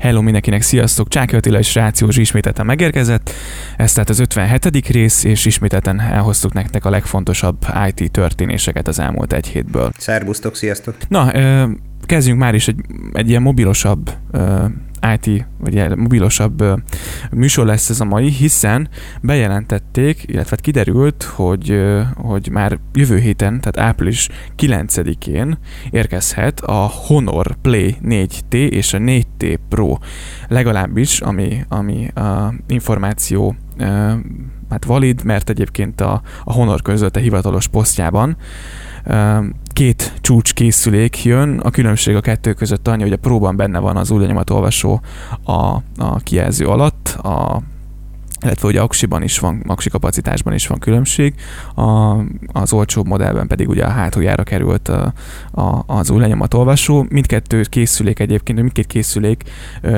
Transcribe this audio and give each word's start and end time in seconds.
Hello 0.00 0.22
mindenkinek, 0.22 0.62
sziasztok! 0.62 1.08
Csáki 1.08 1.36
Attila 1.36 1.58
és 1.58 1.74
Rációs 1.74 2.16
ismételten 2.16 2.66
megérkezett. 2.66 3.30
Ez 3.76 3.92
tehát 3.92 4.08
az 4.08 4.18
57. 4.18 4.86
rész, 4.88 5.24
és 5.24 5.44
ismételten 5.44 6.00
elhoztuk 6.00 6.52
nektek 6.52 6.84
a 6.84 6.90
legfontosabb 6.90 7.56
IT 7.88 8.10
történéseket 8.10 8.88
az 8.88 8.98
elmúlt 8.98 9.32
egy 9.32 9.46
hétből. 9.46 9.92
Szerbusztok, 9.96 10.56
sziasztok! 10.56 10.96
Na, 11.08 11.32
kezdjünk 12.06 12.38
már 12.38 12.54
is 12.54 12.68
egy, 12.68 12.80
egy 13.12 13.28
ilyen 13.28 13.42
mobilosabb 13.42 14.10
IT, 15.14 15.46
vagy 15.58 15.96
mobilosabb 15.96 16.64
műsor 17.30 17.66
lesz 17.66 17.90
ez 17.90 18.00
a 18.00 18.04
mai, 18.04 18.30
hiszen 18.30 18.88
bejelentették, 19.22 20.22
illetve 20.26 20.50
hát 20.50 20.60
kiderült, 20.60 21.22
hogy, 21.22 21.80
hogy 22.14 22.48
már 22.52 22.78
jövő 22.92 23.18
héten, 23.18 23.60
tehát 23.60 23.90
április 23.90 24.28
9-én 24.58 25.58
érkezhet 25.90 26.60
a 26.60 26.90
Honor 27.06 27.56
Play 27.62 27.96
4T 28.04 28.52
és 28.52 28.92
a 28.92 28.98
4T 28.98 29.58
Pro, 29.68 29.98
legalábbis 30.48 31.20
ami, 31.20 31.64
ami 31.68 32.08
a 32.08 32.54
információ 32.66 33.56
hát 34.70 34.84
valid, 34.84 35.24
mert 35.24 35.50
egyébként 35.50 36.00
a, 36.00 36.22
a 36.44 36.52
Honor 36.52 36.82
közölte 36.82 37.20
hivatalos 37.20 37.68
posztjában, 37.68 38.36
két 39.80 40.12
csúcs 40.20 40.54
készülék 40.54 41.24
jön, 41.24 41.58
a 41.58 41.70
különbség 41.70 42.14
a 42.14 42.20
kettő 42.20 42.52
között 42.52 42.88
annyi, 42.88 43.02
hogy 43.02 43.12
a 43.12 43.16
próban 43.16 43.56
benne 43.56 43.78
van 43.78 43.96
az 43.96 44.10
új 44.10 44.26
olvasó 44.50 45.00
a, 45.44 45.52
a 45.96 46.16
kijelző 46.22 46.66
alatt, 46.66 47.08
a 47.08 47.60
illetve 48.42 48.68
ugye 48.68 48.80
aksiban 48.80 49.22
is 49.22 49.38
van, 49.38 49.62
aksi 49.66 49.88
kapacitásban 49.88 50.54
is 50.54 50.66
van 50.66 50.78
különbség, 50.78 51.34
a, 51.74 52.16
az 52.46 52.72
olcsóbb 52.72 53.06
modellben 53.06 53.46
pedig 53.46 53.68
ugye 53.68 53.84
a 53.84 53.88
hátuljára 53.88 54.42
került 54.42 54.88
a, 54.88 55.12
a, 55.50 55.82
az 55.86 56.10
új 56.10 56.34
olvasó. 56.54 57.06
Mindkettő 57.08 57.62
készülék 57.62 58.18
egyébként, 58.18 58.58
mindkét 58.58 58.86
készülék 58.86 59.42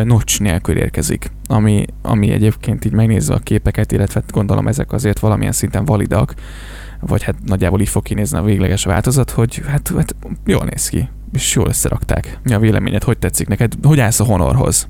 notch 0.04 0.40
nélkül 0.40 0.76
érkezik, 0.76 1.30
ami, 1.46 1.84
ami 2.02 2.30
egyébként 2.30 2.84
így 2.84 2.92
megnézve 2.92 3.34
a 3.34 3.38
képeket, 3.38 3.92
illetve 3.92 4.22
gondolom 4.30 4.68
ezek 4.68 4.92
azért 4.92 5.18
valamilyen 5.18 5.52
szinten 5.52 5.84
validak, 5.84 6.34
vagy 7.06 7.22
hát 7.22 7.34
nagyjából 7.44 7.80
így 7.80 7.88
fog 7.88 8.02
kinézni 8.02 8.38
a 8.38 8.42
végleges 8.42 8.84
változat, 8.84 9.30
hogy 9.30 9.62
hát, 9.66 9.92
hát 9.96 10.14
jól 10.46 10.64
néz 10.64 10.88
ki, 10.88 11.08
és 11.32 11.54
jól 11.54 11.68
összerakták. 11.68 12.38
Mi 12.42 12.52
a 12.52 12.58
véleményed, 12.58 13.02
hogy 13.02 13.18
tetszik 13.18 13.48
neked? 13.48 13.72
Hogy 13.82 14.00
állsz 14.00 14.20
a 14.20 14.24
Honorhoz? 14.24 14.88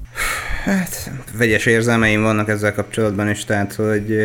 Hát, 0.64 1.10
vegyes 1.36 1.66
érzelmeim 1.66 2.22
vannak 2.22 2.48
ezzel 2.48 2.74
kapcsolatban 2.74 3.30
is, 3.30 3.44
tehát, 3.44 3.74
hogy 3.74 4.16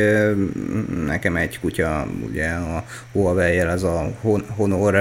nekem 1.06 1.36
egy 1.36 1.60
kutya, 1.60 2.08
ugye 2.30 2.50
a 2.50 2.84
huawei 3.12 3.60
ez 3.60 3.84
a 3.84 4.12
Honor 4.56 4.98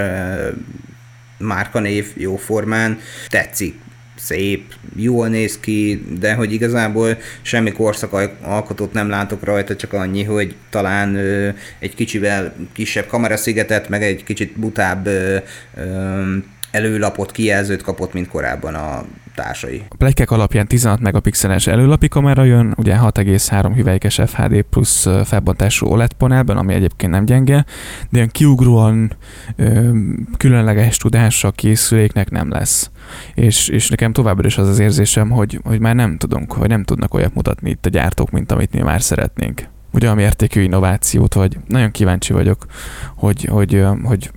márkanév 1.38 2.12
jóformán 2.14 2.98
tetszik 3.28 3.84
szép, 4.16 4.74
jól 4.96 5.28
néz 5.28 5.58
ki, 5.60 6.04
de 6.18 6.34
hogy 6.34 6.52
igazából 6.52 7.18
semmi 7.42 7.72
korszak 7.72 8.30
alkotót 8.42 8.92
nem 8.92 9.08
látok 9.08 9.44
rajta, 9.44 9.76
csak 9.76 9.92
annyi, 9.92 10.22
hogy 10.22 10.54
talán 10.70 11.14
ö, 11.14 11.48
egy 11.78 11.94
kicsivel 11.94 12.54
kisebb 12.72 13.06
kameraszigetet, 13.06 13.88
meg 13.88 14.02
egy 14.02 14.24
kicsit 14.24 14.58
butább 14.58 15.06
ö, 15.06 15.36
ö, 15.76 16.36
előlapot, 16.70 17.32
kijelzőt 17.32 17.82
kapott, 17.82 18.12
mint 18.12 18.28
korábban 18.28 18.74
a 18.74 19.04
társai. 19.36 19.82
A 19.88 19.94
plegykek 19.96 20.30
alapján 20.30 20.66
16 20.66 21.00
megapixeles 21.00 21.66
előlapi 21.66 22.08
kamera 22.08 22.44
jön, 22.44 22.74
ugye 22.76 22.96
6,3 22.96 23.72
hüvelykes 23.74 24.20
FHD 24.26 24.62
plusz 24.62 25.06
felbontású 25.24 25.86
OLED 25.86 26.12
panelben, 26.12 26.56
ami 26.56 26.74
egyébként 26.74 27.12
nem 27.12 27.24
gyenge, 27.24 27.64
de 28.10 28.16
ilyen 28.16 28.28
kiugróan 28.30 29.16
ö, 29.56 29.90
különleges 30.36 30.96
tudása 30.96 31.50
készüléknek 31.50 32.30
nem 32.30 32.50
lesz. 32.50 32.90
És, 33.34 33.68
és 33.68 33.88
nekem 33.88 34.12
továbbra 34.12 34.46
is 34.46 34.58
az 34.58 34.68
az 34.68 34.78
érzésem, 34.78 35.30
hogy, 35.30 35.60
hogy 35.64 35.80
már 35.80 35.94
nem 35.94 36.16
tudunk, 36.16 36.56
vagy 36.56 36.68
nem 36.68 36.84
tudnak 36.84 37.14
olyat 37.14 37.34
mutatni 37.34 37.70
itt 37.70 37.86
a 37.86 37.88
gyártók, 37.88 38.30
mint 38.30 38.52
amit 38.52 38.72
mi 38.72 38.80
már 38.80 39.02
szeretnénk. 39.02 39.62
A 40.00 40.14
mértékű 40.14 40.60
innovációt, 40.60 41.34
vagy 41.34 41.56
nagyon 41.66 41.90
kíváncsi 41.90 42.32
vagyok, 42.32 42.66
hogy, 43.14 43.44
hogy, 43.44 43.84
hogy 44.02 44.30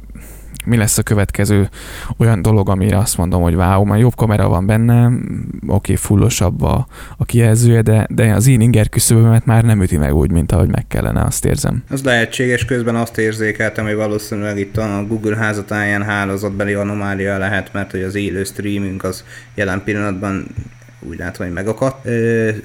mi 0.66 0.78
lesz 0.78 0.98
a 0.98 1.04
következő 1.04 1.70
olyan 2.18 2.42
dolog, 2.42 2.70
amire 2.70 2.98
azt 2.98 3.18
mondom, 3.18 3.42
hogy 3.42 3.56
wow, 3.56 3.84
már 3.84 4.00
jobb 4.00 4.16
kamera 4.16 4.48
van 4.48 4.66
benne, 4.66 5.06
oké, 5.06 5.22
okay, 5.68 5.96
fullosabb 5.96 6.62
a, 6.62 6.88
a 7.18 7.26
kijelzője, 7.26 7.82
de, 7.82 8.08
de 8.10 8.34
az 8.34 8.48
én 8.48 8.62
inger 8.62 8.90
küszöbömet 8.90 9.46
már 9.46 9.64
nem 9.64 9.82
üti 9.82 9.98
meg 9.98 10.16
úgy, 10.16 10.32
mint 10.32 10.52
ahogy 10.52 10.70
meg 10.70 10.88
kellene, 10.88 11.22
azt 11.22 11.46
érzem. 11.46 11.84
Az 11.90 12.04
lehetséges, 12.04 12.66
közben 12.66 12.96
azt 12.96 13.18
érzékeltem, 13.18 13.86
hogy 13.86 13.96
valószínűleg 13.96 14.60
itt 14.60 14.78
a 14.78 15.06
Google 15.08 15.36
házatáján 15.36 16.04
hálózatbeli 16.04 16.74
anomália 16.74 17.38
lehet, 17.38 17.74
mert 17.74 17.92
hogy 17.92 18.04
az 18.04 18.16
élő 18.16 18.44
streaming 18.44 19.04
az 19.04 19.24
jelen 19.56 19.82
pillanatban 19.84 20.48
úgy 21.00 21.18
látom, 21.18 21.46
hogy 21.46 21.56
megakadt. 21.56 22.08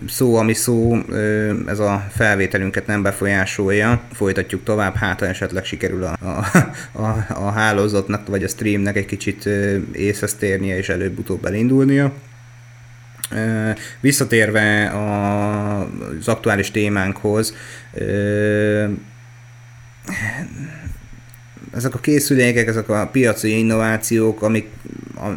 Szó, 0.08 0.36
ami 0.36 0.54
szó, 0.54 0.96
ez 1.66 1.78
a 1.78 2.06
felvételünket 2.10 2.86
nem 2.86 3.02
befolyásolja. 3.02 4.02
Folytatjuk 4.12 4.64
tovább, 4.64 4.94
hát 4.94 5.20
ha 5.20 5.26
esetleg 5.26 5.64
sikerül 5.64 6.04
a, 6.04 6.16
a, 6.20 6.46
a, 7.02 7.26
a 7.28 7.50
hálózatnak, 7.50 8.28
vagy 8.28 8.44
a 8.44 8.48
streamnek 8.48 8.96
egy 8.96 9.06
kicsit 9.06 9.48
észhez 9.92 10.34
térnie, 10.34 10.76
és 10.76 10.88
előbb-utóbb 10.88 11.44
elindulnia. 11.44 12.12
Visszatérve 14.00 14.92
az 16.18 16.28
aktuális 16.28 16.70
témánkhoz, 16.70 17.54
ezek 21.74 21.94
a 21.94 21.98
készülékek, 22.00 22.66
ezek 22.66 22.88
a 22.88 23.08
piaci 23.12 23.58
innovációk, 23.58 24.42
amik, 24.42 24.68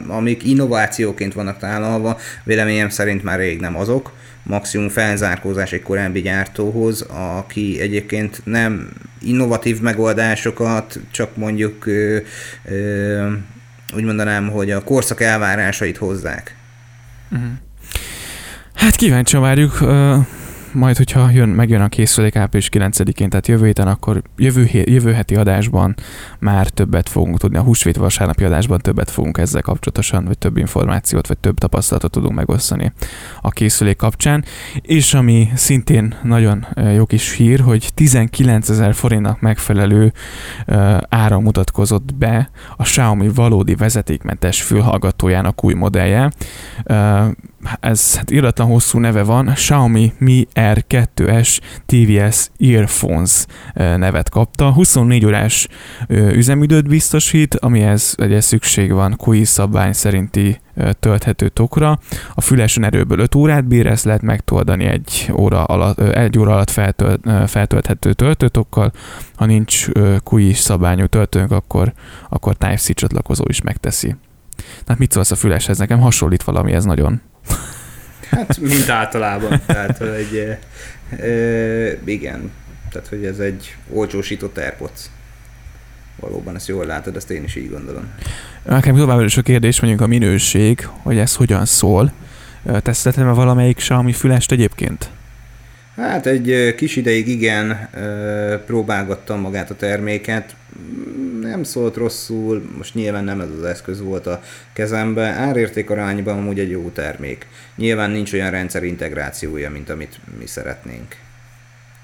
amik 0.08 0.44
innovációként 0.44 1.34
vannak 1.34 1.58
tálalva, 1.58 2.20
véleményem 2.44 2.90
szerint 2.90 3.24
már 3.24 3.40
rég 3.40 3.60
nem 3.60 3.78
azok. 3.78 4.12
Maximum 4.44 4.90
felzárkózás 4.90 5.72
egy 5.72 5.82
korábbi 5.82 6.22
gyártóhoz, 6.22 7.02
aki 7.38 7.80
egyébként 7.80 8.42
nem 8.44 8.90
innovatív 9.22 9.82
megoldásokat, 9.82 11.00
csak 11.12 11.36
mondjuk 11.36 11.86
ö, 11.86 12.18
ö, 12.66 13.32
úgy 13.96 14.04
mondanám, 14.04 14.50
hogy 14.50 14.72
a 14.72 14.84
korszak 14.84 15.22
elvárásait 15.22 15.98
hozzák. 15.98 16.56
Uh-huh. 17.32 17.50
Hát 18.74 18.96
kíváncsi 18.96 19.38
várjuk 19.38 19.80
majd, 20.72 20.98
hogyha 20.98 21.30
jön, 21.30 21.50
megjön 21.50 21.82
a 21.82 21.88
készülék 21.88 22.36
április 22.36 22.70
9-én, 22.72 23.30
tehát 23.30 23.48
jövő 23.48 23.66
héten, 23.66 23.88
akkor 23.88 24.22
jövő, 24.38 24.68
jövő 24.72 25.12
heti 25.12 25.36
adásban 25.36 25.96
már 26.40 26.70
többet 26.70 27.10
fogunk 27.10 27.38
tudni, 27.38 27.58
a 27.58 27.62
húsvét 27.62 27.96
vasárnapi 27.96 28.44
adásban 28.44 28.80
többet 28.80 29.12
fogunk 29.12 29.38
ezzel 29.38 29.62
kapcsolatosan, 29.62 30.26
vagy 30.26 30.38
több 30.38 30.58
információt, 30.58 31.28
vagy 31.28 31.38
több 31.38 31.58
tapasztalatot 31.58 32.12
tudunk 32.12 32.36
megosztani 32.36 32.94
a 33.42 33.50
készülék 33.50 33.98
kapcsán. 33.98 34.44
És 34.82 35.14
ami 35.14 35.50
szintén 35.56 36.16
nagyon 36.24 36.68
jó 36.96 37.06
kis 37.06 37.32
hír, 37.32 37.60
hogy 37.60 37.90
19 37.94 38.70
ezer 38.70 38.94
forintnak 38.94 39.42
megfelelő 39.42 40.14
ára 41.10 41.40
mutatkozott 41.40 42.16
be 42.16 42.50
a 42.78 42.84
Xiaomi 42.84 43.30
valódi 43.36 43.76
vezetékmentes 43.76 44.62
fülhallgatójának 44.62 45.64
új 45.64 45.74
modellje 45.74 46.32
ez 47.80 48.16
hát 48.16 48.32
iratlan 48.32 48.68
hosszú 48.68 49.00
neve 49.00 49.24
van, 49.24 49.52
Xiaomi 49.54 50.14
Mi 50.18 50.48
R2S 50.54 51.60
TVS 51.86 52.50
Earphones 52.60 53.46
nevet 53.74 54.30
kapta. 54.30 54.72
24 54.72 55.26
órás 55.26 55.68
üzemidőt 56.10 56.88
biztosít, 56.88 57.56
amihez 57.56 58.16
ugye 58.20 58.42
szükség 58.42 58.92
van 58.92 59.20
QI 59.26 59.44
szabvány 59.44 59.94
szerinti 59.94 60.60
tölthető 61.00 61.48
tokra. 61.50 62.00
A 62.34 62.42
fülesen 62.42 62.84
erőből 62.84 63.20
5 63.20 63.36
órát 63.36 63.66
bír, 63.66 63.88
ezt 63.88 64.06
lehet 64.06 64.22
megtoldani 64.22 64.86
egy 64.86 65.32
óra 65.36 65.64
alatt, 65.64 66.00
egy 66.00 66.40
óra 66.40 66.54
alatt 66.54 66.70
feltölt, 66.70 67.50
feltölthető 67.50 68.14
töltőtokkal. 68.14 68.92
Ha 69.36 69.46
nincs 69.46 69.88
QI 70.24 70.54
szabványú 70.54 71.06
töltőnk, 71.06 71.52
akkor, 71.52 71.94
akkor 72.30 72.56
Type-C 72.56 72.94
csatlakozó 72.94 73.44
is 73.48 73.62
megteszi. 73.62 74.16
Tehát 74.84 75.00
mit 75.00 75.12
szólsz 75.12 75.32
a 75.32 75.36
füleshez? 75.36 75.78
Nekem 75.78 76.00
hasonlít 76.00 76.44
valami 76.44 76.74
ez 76.74 76.86
nagyon. 76.86 77.22
Hát, 78.30 78.60
mint 78.60 78.90
általában. 78.90 79.62
Tehát, 79.66 79.98
hogy 79.98 80.58
e, 81.20 81.98
igen, 82.06 82.52
tehát, 82.92 83.08
hogy 83.08 83.26
ez 83.26 83.40
egy 83.40 83.76
olcsósított 83.94 84.58
Airpods. 84.58 85.02
Valóban 86.20 86.56
ezt 86.56 86.68
jól 86.68 86.86
látod, 86.86 87.16
ezt 87.16 87.32
én 87.32 87.44
is 87.44 87.56
így 87.56 87.70
gondolom. 87.70 88.08
Nekem 88.64 88.96
továbbra 88.96 89.26
is 89.26 89.38
a 89.38 89.42
kérdés, 89.42 89.80
mondjuk 89.80 90.02
a 90.02 90.08
minőség, 90.08 90.88
hogy 91.02 91.18
ez 91.18 91.36
hogyan 91.36 91.66
szól. 91.66 92.12
Teszteltem-e 92.82 93.32
valamelyik 93.32 93.76
Xiaomi 93.76 94.14
fülest 94.14 94.52
egyébként? 94.52 95.10
Hát 95.96 96.26
egy 96.26 96.76
kis 96.78 96.96
ideig 96.96 97.28
igen, 97.28 97.90
próbálgattam 98.66 99.40
magát 99.40 99.70
a 99.70 99.76
terméket, 99.76 100.56
nem 101.48 101.64
szólt 101.64 101.96
rosszul, 101.96 102.70
most 102.78 102.94
nyilván 102.94 103.24
nem 103.24 103.42
ez 103.42 103.50
az 103.58 103.64
eszköz 103.64 104.02
volt 104.02 104.28
a 104.28 104.42
kezembe, 104.74 105.24
árérték 105.24 105.90
arányban 105.90 106.38
amúgy 106.38 106.60
egy 106.60 106.70
jó 106.70 106.90
termék. 106.90 107.48
Nyilván 107.76 108.12
nincs 108.12 108.34
olyan 108.34 108.52
rendszer 108.52 108.84
integrációja, 108.84 109.70
mint 109.70 109.90
amit 109.90 110.20
mi 110.40 110.46
szeretnénk. 110.46 111.16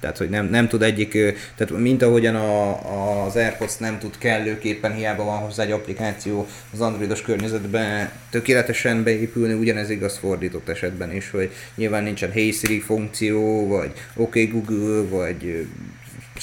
Tehát, 0.03 0.17
hogy 0.17 0.29
nem, 0.29 0.45
nem 0.45 0.67
tud 0.67 0.81
egyik, 0.81 1.11
tehát 1.55 1.77
mint 1.77 2.01
ahogyan 2.01 2.35
a, 2.35 3.25
az 3.25 3.35
AirPods 3.35 3.77
nem 3.77 3.99
tud 3.99 4.17
kellőképpen, 4.17 4.93
hiába 4.93 5.23
van 5.23 5.37
hozzá 5.37 5.63
egy 5.63 5.71
applikáció 5.71 6.47
az 6.73 6.81
androidos 6.81 7.21
környezetben 7.21 8.09
tökéletesen 8.29 9.03
beépülni, 9.03 9.53
ugyanez 9.53 9.89
igaz 9.89 10.17
fordított 10.17 10.69
esetben 10.69 11.15
is, 11.15 11.29
hogy 11.29 11.51
nyilván 11.75 12.03
nincsen 12.03 12.31
Hey 12.31 12.51
Siri 12.51 12.79
funkció, 12.79 13.67
vagy 13.67 13.91
OK 14.15 14.33
Google, 14.51 15.01
vagy 15.01 15.67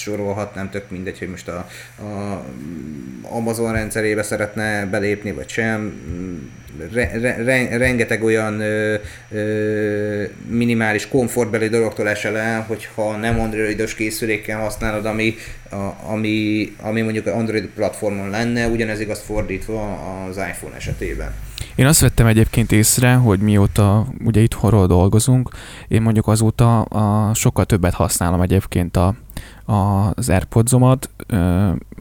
sorolhatnám, 0.01 0.71
tök 0.71 0.91
mindegy, 0.91 1.19
hogy 1.19 1.29
most 1.29 1.49
a, 1.49 1.67
a 2.03 2.43
Amazon 3.23 3.73
rendszerébe 3.73 4.23
szeretne 4.23 4.87
belépni, 4.87 5.33
vagy 5.33 5.49
sem. 5.49 6.01
Re, 6.93 7.11
re, 7.45 7.77
rengeteg 7.77 8.23
olyan 8.23 8.61
ö, 8.61 8.95
ö, 9.31 10.25
minimális 10.49 11.09
komfortbeli 11.09 11.69
dologtól 11.69 12.09
esel 12.09 12.37
el, 12.37 12.65
hogyha 12.69 13.17
nem 13.17 13.41
androidos 13.41 13.95
készülékkel 13.95 14.61
használod, 14.61 15.07
ami, 15.07 15.35
a, 15.71 16.13
ami, 16.13 16.73
ami 16.81 17.01
mondjuk 17.01 17.27
Android 17.27 17.69
platformon 17.75 18.31
lenne, 18.31 18.67
ugyanez 18.67 19.01
igaz 19.01 19.21
fordítva 19.21 19.99
az 20.29 20.37
iPhone 20.37 20.77
esetében. 20.77 21.33
Én 21.75 21.87
azt 21.87 22.01
vettem 22.01 22.27
egyébként 22.27 22.73
észre, 22.73 23.15
hogy 23.15 23.41
mióta 23.41 24.07
ugye 24.25 24.41
itthonról 24.41 24.87
dolgozunk, 24.87 25.51
én 25.89 26.03
mondjuk 26.03 26.27
azóta 26.27 26.83
a, 26.83 27.35
sokkal 27.35 27.65
többet 27.65 27.95
használom 27.95 28.41
egyébként 28.41 28.97
a, 28.97 29.15
az 29.71 30.29
AirPods-omat, 30.29 31.11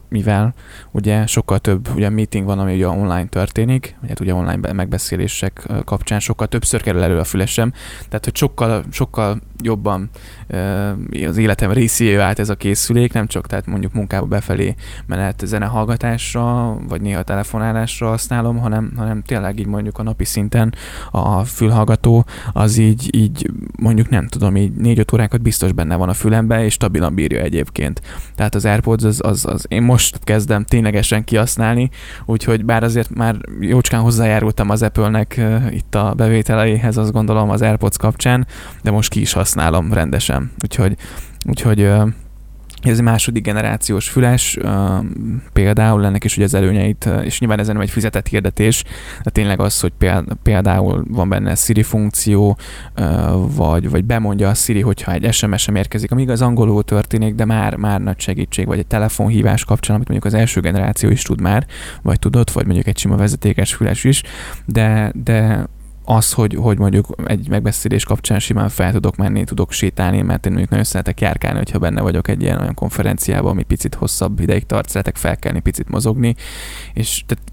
mivel 0.08 0.54
ugye 0.90 1.26
sokkal 1.26 1.58
több 1.58 1.88
ugye 1.94 2.08
meeting 2.08 2.46
van, 2.46 2.58
ami 2.58 2.74
ugye 2.74 2.88
online 2.88 3.26
történik, 3.26 3.96
ugye, 4.02 4.14
ugye 4.20 4.34
online 4.34 4.72
megbeszélések 4.72 5.68
kapcsán 5.84 6.20
sokkal 6.20 6.46
többször 6.46 6.82
kerül 6.82 7.02
elő 7.02 7.18
a 7.18 7.24
fülesem, 7.24 7.72
tehát 8.08 8.24
hogy 8.24 8.36
sokkal, 8.36 8.84
sokkal 8.90 9.40
jobban 9.62 10.10
az 11.26 11.36
életem 11.36 11.72
részévé 11.72 12.16
vált 12.16 12.38
ez 12.38 12.48
a 12.48 12.54
készülék, 12.54 13.12
nem 13.12 13.26
csak 13.26 13.46
tehát 13.46 13.66
mondjuk 13.66 13.92
munkába 13.92 14.26
befelé 14.26 14.74
menet 15.06 15.42
zenehallgatásra, 15.44 16.76
vagy 16.88 17.00
néha 17.00 17.22
telefonálásra 17.22 18.08
használom, 18.08 18.58
hanem, 18.58 18.92
hanem 18.96 19.22
tényleg 19.22 19.58
így 19.58 19.66
mondjuk 19.66 19.98
a 19.98 20.02
napi 20.02 20.24
szinten 20.24 20.74
a 21.10 21.44
fülhallgató 21.44 22.24
az 22.52 22.76
így, 22.76 23.16
így 23.16 23.50
mondjuk 23.78 24.08
nem 24.08 24.26
tudom, 24.26 24.56
így 24.56 24.72
négy-öt 24.72 25.12
órákat 25.12 25.42
biztos 25.42 25.72
benne 25.72 25.96
van 25.96 26.08
a 26.08 26.14
fülembe, 26.14 26.64
és 26.64 26.72
stabilan 26.72 27.14
bírja 27.14 27.40
egyébként. 27.60 28.00
Tehát 28.34 28.54
az 28.54 28.64
AirPods 28.64 29.04
az, 29.04 29.20
az, 29.22 29.46
az 29.46 29.64
én 29.68 29.82
most 29.82 30.18
kezdem 30.24 30.64
ténylegesen 30.64 31.24
kihasználni, 31.24 31.90
úgyhogy 32.24 32.64
bár 32.64 32.82
azért 32.82 33.14
már 33.14 33.36
jócskán 33.60 34.00
hozzájárultam 34.00 34.70
az 34.70 34.82
Apple-nek 34.82 35.40
itt 35.70 35.94
a 35.94 36.14
bevételeihez, 36.16 36.96
azt 36.96 37.12
gondolom 37.12 37.50
az 37.50 37.62
AirPods 37.62 37.96
kapcsán, 37.96 38.46
de 38.82 38.90
most 38.90 39.10
ki 39.10 39.20
is 39.20 39.32
használom 39.32 39.92
rendesen. 39.92 40.50
Úgyhogy, 40.62 40.96
úgyhogy 41.44 41.90
ez 42.82 42.98
egy 42.98 43.04
második 43.04 43.42
generációs 43.42 44.08
füles, 44.08 44.58
például 45.52 46.04
ennek 46.04 46.24
is 46.24 46.36
ugye 46.36 46.44
az 46.44 46.54
előnyeit, 46.54 47.08
és 47.22 47.40
nyilván 47.40 47.58
ezen 47.58 47.74
nem 47.74 47.82
egy 47.82 47.90
fizetett 47.90 48.28
hirdetés, 48.28 48.84
de 49.22 49.30
tényleg 49.30 49.60
az, 49.60 49.80
hogy 49.80 49.92
például 50.42 51.04
van 51.08 51.28
benne 51.28 51.54
Siri 51.54 51.82
funkció, 51.82 52.58
vagy, 53.56 53.90
vagy 53.90 54.04
bemondja 54.04 54.48
a 54.48 54.54
Siri, 54.54 54.80
hogyha 54.80 55.12
egy 55.12 55.32
SMS-em 55.32 55.74
érkezik, 55.74 56.10
amíg 56.10 56.30
az 56.30 56.42
angolul 56.42 56.82
történik, 56.82 57.34
de 57.34 57.44
már, 57.44 57.76
már 57.76 58.00
nagy 58.00 58.20
segítség, 58.20 58.66
vagy 58.66 58.78
egy 58.78 58.86
telefonhívás 58.86 59.64
kapcsán, 59.64 59.96
amit 59.96 60.08
mondjuk 60.08 60.32
az 60.32 60.40
első 60.40 60.60
generáció 60.60 61.10
is 61.10 61.22
tud 61.22 61.40
már, 61.40 61.66
vagy 62.02 62.18
tudott, 62.18 62.50
vagy 62.50 62.64
mondjuk 62.64 62.86
egy 62.86 62.98
sima 62.98 63.16
vezetékes 63.16 63.74
füles 63.74 64.04
is, 64.04 64.22
de, 64.66 65.12
de 65.14 65.66
az, 66.10 66.32
hogy, 66.32 66.54
hogy 66.54 66.78
mondjuk 66.78 67.14
egy 67.24 67.48
megbeszélés 67.48 68.04
kapcsán 68.04 68.38
simán 68.38 68.68
fel 68.68 68.92
tudok 68.92 69.16
menni, 69.16 69.44
tudok 69.44 69.72
sétálni, 69.72 70.22
mert 70.22 70.44
én 70.44 70.50
mondjuk 70.50 70.70
nagyon 70.70 70.86
szeretek 70.86 71.20
járkálni, 71.20 71.58
hogyha 71.58 71.78
benne 71.78 72.00
vagyok 72.00 72.28
egy 72.28 72.42
ilyen 72.42 72.60
olyan 72.60 72.74
konferenciában, 72.74 73.50
ami 73.50 73.62
picit 73.62 73.94
hosszabb 73.94 74.40
ideig 74.40 74.66
tart, 74.66 74.88
szeretek 74.88 75.16
felkelni, 75.16 75.60
picit 75.60 75.88
mozogni, 75.88 76.34
és 76.94 77.24
tehát 77.26 77.44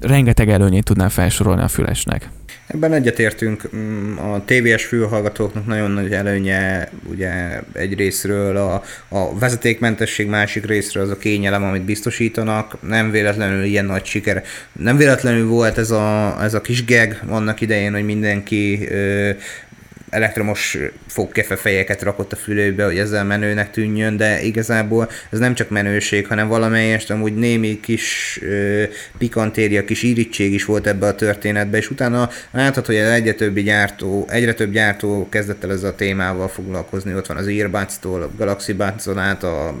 rengeteg 0.00 0.50
előnyét 0.50 0.84
tudnám 0.84 1.08
felsorolni 1.08 1.62
a 1.62 1.68
fülesnek. 1.68 2.30
Ebben 2.68 2.92
egyetértünk, 2.92 3.76
mm, 3.76 4.18
a 4.18 4.42
TVS 4.44 4.84
fülhallgatóknak 4.84 5.66
nagyon 5.66 5.90
nagy 5.90 6.12
előnye 6.12 6.90
ugye 7.04 7.60
egy 7.72 7.94
részről 7.94 8.56
a, 8.56 8.82
a 9.08 9.38
vezetékmentesség, 9.38 10.28
másik 10.28 10.66
részről 10.66 11.02
az 11.02 11.10
a 11.10 11.18
kényelem, 11.18 11.62
amit 11.62 11.82
biztosítanak. 11.82 12.76
Nem 12.88 13.10
véletlenül 13.10 13.64
ilyen 13.64 13.84
nagy 13.84 14.04
siker. 14.04 14.44
Nem 14.72 14.96
véletlenül 14.96 15.46
volt 15.46 15.78
ez 15.78 15.90
a, 15.90 16.38
ez 16.42 16.54
a 16.54 16.60
kis 16.60 16.84
geg 16.84 17.22
annak 17.28 17.60
idején, 17.60 17.92
hogy 17.92 18.04
mindenki 18.04 18.88
ö, 18.90 19.30
elektromos 20.10 20.78
fogkefe 21.06 21.56
fejeket 21.56 22.02
rakott 22.02 22.32
a 22.32 22.36
fülőbe, 22.36 22.84
hogy 22.84 22.98
ezzel 22.98 23.24
menőnek 23.24 23.70
tűnjön, 23.70 24.16
de 24.16 24.42
igazából 24.42 25.10
ez 25.30 25.38
nem 25.38 25.54
csak 25.54 25.68
menőség, 25.68 26.26
hanem 26.26 26.48
valamelyest 26.48 27.10
amúgy 27.10 27.34
némi 27.34 27.80
kis 27.80 28.38
ö, 28.42 28.82
pikantéria, 29.18 29.84
kis 29.84 30.02
irítség 30.02 30.52
is 30.52 30.64
volt 30.64 30.86
ebbe 30.86 31.06
a 31.06 31.14
történetbe, 31.14 31.76
és 31.76 31.90
utána 31.90 32.30
láthatod, 32.50 32.86
hogy 32.86 32.96
egyre 32.96 33.32
többi 33.32 33.62
gyártó, 33.62 34.26
egyre 34.30 34.54
több 34.54 34.72
gyártó 34.72 35.28
kezdett 35.28 35.64
el 35.64 35.72
ezzel 35.72 35.90
a 35.90 35.94
témával 35.94 36.48
foglalkozni. 36.48 37.14
Ott 37.14 37.26
van 37.26 37.36
az 37.36 37.46
Earbuds-tól, 37.46 38.22
a 38.22 38.30
Galaxy 38.36 38.72
Buds-on 38.72 39.18
át, 39.18 39.42
a 39.42 39.74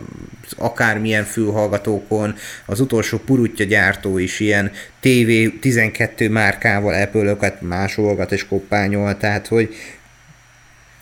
akármilyen 0.56 1.24
fülhallgatókon, 1.24 2.34
az 2.66 2.80
utolsó 2.80 3.18
purutja 3.18 3.64
gyártó 3.64 4.18
is 4.18 4.40
ilyen 4.40 4.70
TV12 5.02 6.30
márkával 6.30 7.02
Apple-öket 7.02 7.60
másolgat 7.60 8.32
és 8.32 8.46
koppányol, 8.46 9.16
tehát 9.16 9.46
hogy 9.46 9.74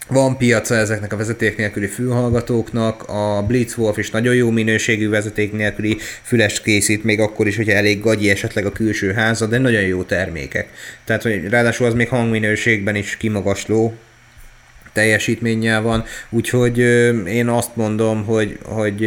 van 0.08 0.37
piaca 0.37 0.75
ezeknek 0.75 1.12
a 1.12 1.17
vezeték 1.17 1.56
nélküli 1.56 1.87
fülhallgatóknak, 1.87 3.03
a 3.03 3.44
Blitzwolf 3.47 3.97
is 3.97 4.11
nagyon 4.11 4.35
jó 4.35 4.50
minőségű 4.50 5.08
vezeték 5.08 5.53
nélküli 5.53 5.97
fülest 6.23 6.62
készít, 6.62 7.05
még 7.05 7.20
akkor 7.20 7.47
is, 7.47 7.56
hogyha 7.56 7.73
elég 7.73 8.00
gagyi 8.00 8.31
esetleg 8.31 8.67
a 8.67 8.73
külső 8.73 9.12
háza, 9.12 9.47
de 9.47 9.58
nagyon 9.58 9.82
jó 9.82 10.03
termékek. 10.03 10.69
Tehát, 11.05 11.23
hogy 11.23 11.49
ráadásul 11.49 11.87
az 11.87 11.94
még 11.94 12.08
hangminőségben 12.08 12.94
is 12.94 13.17
kimagasló, 13.17 13.94
teljesítménnyel 14.93 15.82
van, 15.82 16.05
úgyhogy 16.31 16.79
én 17.26 17.49
azt 17.49 17.76
mondom, 17.76 18.25
hogy, 18.25 18.58
hogy 18.64 19.06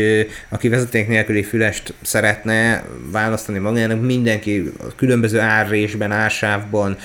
aki 0.49 0.69
vezeték 0.69 1.07
nélküli 1.07 1.43
fülest 1.43 1.93
szeretne 2.01 2.83
választani 3.11 3.57
magának, 3.57 4.01
mindenki 4.01 4.71
különböző 4.95 5.39
árrésben, 5.39 6.11
ársávban 6.11 6.97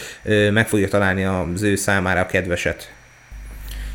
meg 0.53 0.69
fogja 0.69 0.89
találni 0.89 1.25
az 1.25 1.63
ő 1.63 1.77
számára 1.77 2.21
a 2.21 2.27
kedveset. 2.27 2.94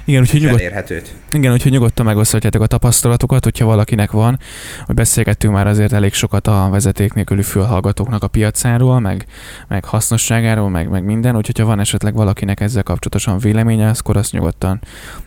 Igen, 0.10 0.22
úgyhogy 0.22 0.42
nyugodt, 0.42 0.60
elérhetőt. 0.60 1.16
Igen, 1.32 1.54
úgyhogy 1.54 1.72
nyugodtan 1.72 2.06
megoszthatjátok 2.06 2.62
a 2.62 2.66
tapasztalatokat, 2.66 3.44
hogyha 3.44 3.66
valakinek 3.66 4.12
van, 4.12 4.40
hogy 4.86 4.96
beszélgettünk 4.96 5.54
már 5.54 5.68
azért 5.68 5.94
elég 5.94 6.14
sokat 6.14 6.48
a 6.48 6.68
vezeték 6.72 7.14
nélküli 7.14 7.42
fülhallgatóknak 7.42 8.24
a 8.24 8.28
piacáról, 8.28 9.00
meg, 9.00 9.26
meg 9.68 9.86
hasznosságáról, 9.86 10.70
meg, 10.70 10.90
meg 10.90 11.04
minden, 11.04 11.36
úgyhogy 11.36 11.60
ha 11.60 11.66
van 11.66 11.80
esetleg 11.80 12.14
valakinek 12.14 12.60
ezzel 12.60 12.84
kapcsolatosan 12.84 13.38
véleménye, 13.38 13.92
akkor 14.00 14.18
azt 14.18 14.32
nyugodtan 14.32 14.82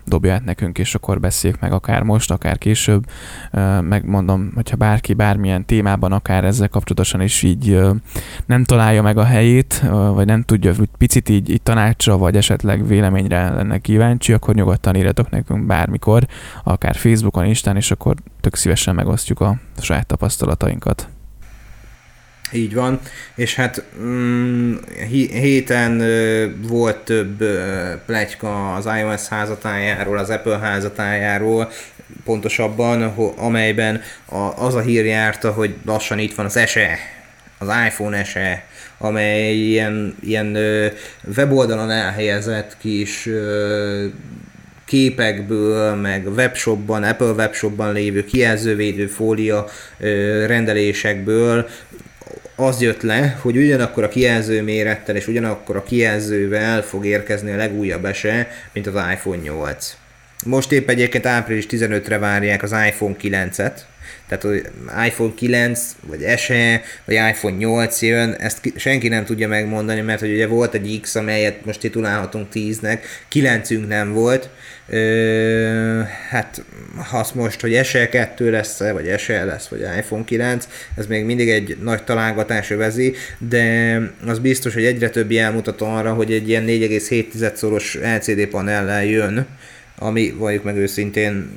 dobja 0.04 0.32
át 0.32 0.44
nekünk, 0.44 0.78
és 0.78 0.94
akkor 0.94 1.20
beszéljük 1.20 1.60
meg 1.60 1.72
akár 1.72 2.02
most, 2.02 2.30
akár 2.30 2.58
később. 2.58 3.04
Megmondom, 3.80 4.50
hogyha 4.54 4.76
bárki 4.76 5.14
bármilyen 5.14 5.64
témában, 5.64 6.12
akár 6.12 6.44
ezzel 6.44 6.68
kapcsolatosan 6.68 7.20
is 7.20 7.42
így 7.42 7.78
nem 8.46 8.64
találja 8.64 9.02
meg 9.02 9.18
a 9.18 9.24
helyét, 9.24 9.82
vagy 10.14 10.26
nem 10.26 10.42
tudja, 10.42 10.74
hogy 10.74 10.88
picit 10.98 11.28
így, 11.28 11.50
így 11.50 11.62
tanácsra, 11.62 12.18
vagy 12.18 12.36
esetleg 12.36 12.86
véleményre 12.86 13.50
lenne 13.50 13.78
kíváncsi, 13.78 14.32
akkor 14.32 14.54
nyugodtan 14.54 14.70
írjatok 14.94 15.30
nekünk 15.30 15.66
bármikor, 15.66 16.26
akár 16.64 16.96
Facebookon, 16.96 17.44
Instán, 17.44 17.76
és 17.76 17.90
akkor 17.90 18.14
tök 18.40 18.56
szívesen 18.56 18.94
megosztjuk 18.94 19.40
a 19.40 19.56
saját 19.80 20.06
tapasztalatainkat. 20.06 21.08
Így 22.52 22.74
van, 22.74 23.00
és 23.34 23.54
hát 23.54 23.84
mm, 24.00 24.74
héten 25.30 26.00
ö, 26.00 26.46
volt 26.60 26.96
több 26.96 27.40
ö, 27.40 27.92
plegyka 28.06 28.74
az 28.74 28.88
iOS 28.98 29.28
házatájáról, 29.28 30.18
az 30.18 30.30
Apple 30.30 30.58
házatájáról, 30.58 31.70
pontosabban, 32.24 33.02
amelyben 33.36 34.00
a, 34.24 34.36
az 34.36 34.74
a 34.74 34.80
hír 34.80 35.04
járta, 35.04 35.52
hogy 35.52 35.74
lassan 35.84 36.18
itt 36.18 36.34
van 36.34 36.46
az 36.46 36.60
SE, 36.66 36.98
az 37.58 37.68
iPhone 37.86 38.24
SE, 38.24 38.64
amely 38.98 39.54
ilyen, 39.54 40.16
ilyen 40.20 40.54
ö, 40.54 40.86
weboldalon 41.36 41.90
elhelyezett 41.90 42.76
kis 42.80 43.26
ö, 43.26 44.06
képekből, 44.92 45.94
meg 45.94 46.26
webshopban, 46.36 47.02
Apple 47.02 47.30
webshopban 47.30 47.92
lévő 47.92 48.24
kijelzővédő 48.24 49.06
fólia 49.06 49.66
rendelésekből 50.46 51.68
az 52.56 52.80
jött 52.80 53.02
le, 53.02 53.38
hogy 53.40 53.56
ugyanakkor 53.56 54.04
a 54.04 54.08
kijelző 54.08 54.62
mérettel 54.62 55.16
és 55.16 55.26
ugyanakkor 55.26 55.76
a 55.76 55.82
kijelzővel 55.82 56.82
fog 56.82 57.06
érkezni 57.06 57.52
a 57.52 57.56
legújabb 57.56 58.04
ese, 58.04 58.50
mint 58.72 58.86
az 58.86 58.94
iPhone 59.12 59.42
8. 59.42 59.96
Most 60.44 60.72
épp 60.72 60.88
egyébként 60.88 61.26
április 61.26 61.66
15-re 61.70 62.18
várják 62.18 62.62
az 62.62 62.74
iPhone 62.86 63.14
9-et, 63.22 63.72
tehát 64.28 64.42
hogy 64.42 64.70
iPhone 65.06 65.32
9, 65.34 65.96
vagy 66.06 66.38
SE, 66.38 66.82
vagy 67.04 67.14
iPhone 67.14 67.56
8 67.56 68.02
jön, 68.02 68.32
ezt 68.32 68.72
senki 68.76 69.08
nem 69.08 69.24
tudja 69.24 69.48
megmondani, 69.48 70.00
mert 70.00 70.20
hogy 70.20 70.32
ugye 70.32 70.46
volt 70.46 70.74
egy 70.74 70.98
X, 71.02 71.14
amelyet 71.14 71.64
most 71.64 71.80
titulálhatunk 71.80 72.46
10-nek, 72.54 72.98
9-ünk 73.32 73.86
nem 73.86 74.12
volt, 74.12 74.48
Hát 76.30 76.64
azt 77.12 77.34
most, 77.34 77.60
hogy 77.60 77.84
SE 77.84 78.08
2 78.08 78.50
lesz 78.50 78.78
vagy 78.78 79.18
SE 79.18 79.44
lesz, 79.44 79.68
vagy 79.68 79.80
iPhone 79.98 80.24
9, 80.24 80.68
ez 80.96 81.06
még 81.06 81.24
mindig 81.24 81.50
egy 81.50 81.76
nagy 81.82 82.04
találgatás 82.04 82.70
övezi, 82.70 83.14
de 83.38 83.96
az 84.26 84.38
biztos, 84.38 84.74
hogy 84.74 84.84
egyre 84.84 85.10
több 85.10 85.30
jel 85.30 85.52
mutat 85.52 85.80
arra, 85.80 86.12
hogy 86.14 86.32
egy 86.32 86.48
ilyen 86.48 86.64
4,7-szoros 86.66 87.98
LCD 88.16 88.46
panellel 88.46 89.04
jön, 89.04 89.46
ami 89.98 90.34
valljuk 90.38 90.64
meg 90.64 90.76
őszintén 90.76 91.50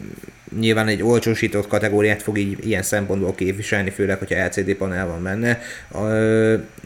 nyilván 0.60 0.88
egy 0.88 1.04
olcsósított 1.04 1.68
kategóriát 1.68 2.22
fog 2.22 2.38
így 2.38 2.68
ilyen 2.68 2.82
szempontból 2.82 3.36
képviselni, 3.36 3.90
főleg, 3.90 4.18
hogyha 4.18 4.46
LCD 4.46 4.74
panel 4.74 5.08
van 5.08 5.24
benne. 5.24 5.62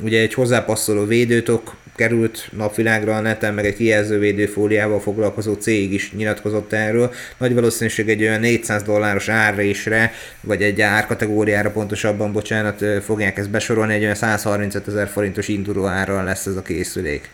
Ugye 0.04 0.20
egy 0.22 0.34
hozzápasszoló 0.34 1.06
védőtok 1.06 1.76
került 2.00 2.50
napvilágra 2.52 3.16
a 3.16 3.20
neten, 3.20 3.54
meg 3.54 3.66
egy 3.66 3.76
kijelzővédő 3.76 4.46
fóliával 4.46 5.00
foglalkozó 5.00 5.54
cég 5.54 5.94
is 5.94 6.14
nyilatkozott 6.14 6.74
erről. 6.74 7.14
Nagy 7.38 7.54
valószínűség 7.54 8.10
egy 8.10 8.22
olyan 8.22 8.40
400 8.40 8.84
dolláros 8.84 9.30
árrésre, 9.30 10.12
vagy 10.42 10.62
egy 10.62 10.82
árkategóriára 10.82 11.72
pontosabban, 11.72 12.32
bocsánat, 12.32 12.86
fogják 13.04 13.38
ezt 13.38 13.50
besorolni, 13.50 13.94
egy 13.94 14.02
olyan 14.02 14.16
135 14.16 14.88
ezer 14.88 15.08
forintos 15.08 15.48
induló 15.48 15.86
árral 15.86 16.24
lesz 16.24 16.46
ez 16.46 16.56
a 16.56 16.62
készülék. 16.62 17.30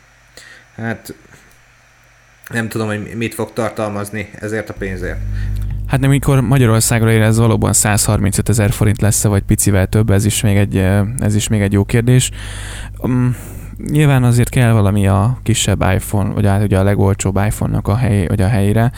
Hát 0.76 1.14
nem 2.50 2.70
tudom, 2.70 2.88
hogy 2.88 3.16
mit 3.16 3.34
fog 3.34 3.54
tartalmazni 3.54 4.30
ezért 4.40 4.70
a 4.70 4.74
pénzért. 4.74 5.20
Hát 5.88 6.00
nem, 6.00 6.10
amikor 6.10 6.42
Magyarországra 6.42 7.12
ér, 7.12 7.22
ez 7.22 7.38
valóban 7.38 7.74
135 7.74 8.50
ezer 8.50 8.72
forint 8.72 9.02
lesz 9.02 9.24
vagy 9.24 9.44
picivel 9.44 9.88
több, 9.88 10.10
ez 10.10 10.26
is 10.26 10.42
még 10.42 10.58
egy, 10.58 10.78
ez 11.20 11.36
is 11.36 11.48
még 11.48 11.62
egy 11.62 11.74
jó 11.74 11.84
kérdés. 11.84 12.32
Nyilván 13.78 14.24
azért 14.24 14.50
kell 14.50 14.72
valami 14.72 15.08
a 15.08 15.38
kisebb 15.44 15.82
iPhone, 15.94 16.34
vagy 16.34 16.46
hát 16.46 16.64
ugye 16.64 16.80
a 16.80 16.84
legolcsóbb 16.84 17.36
iPhone-nak 17.36 17.88
a, 17.88 17.96
hely, 17.96 18.28
vagy 18.28 18.42
a 18.42 18.48
helyére. 18.48 18.92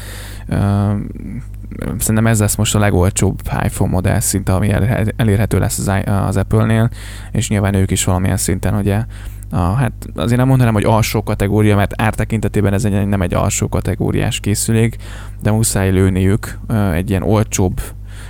Szerintem 1.98 2.28
ez 2.28 2.40
lesz 2.40 2.56
most 2.56 2.76
a 2.76 2.80
legolcsóbb 2.80 3.40
iPhone 3.64 3.92
modell 3.92 4.20
szinte, 4.20 4.54
ami 4.54 4.74
elérhető 5.16 5.60
lesz 5.60 5.78
az, 5.78 5.92
az 6.06 6.38
Apple-nél, 6.38 6.90
és 7.32 7.50
nyilván 7.50 7.74
ők 7.74 7.92
is 7.92 8.04
valamilyen 8.04 8.38
szinten 8.38 8.76
ugye 8.76 9.04
a, 9.50 9.58
hát 9.58 9.92
azért 10.16 10.38
nem 10.38 10.48
mondanám, 10.48 10.74
hogy 10.74 10.84
alsó 10.84 11.24
kategória, 11.24 11.76
mert 11.76 12.02
ártekintetében 12.02 12.74
ez 12.74 12.86
egy, 12.86 13.08
nem 13.08 13.22
egy 13.22 13.34
alsó 13.34 13.70
kategóriás 13.70 14.40
készülék, 14.40 14.98
de 15.42 15.52
muszáj 15.52 15.92
lőniük 15.92 16.60
egy 16.94 17.10
ilyen 17.10 17.24
olcsóbb 17.24 17.82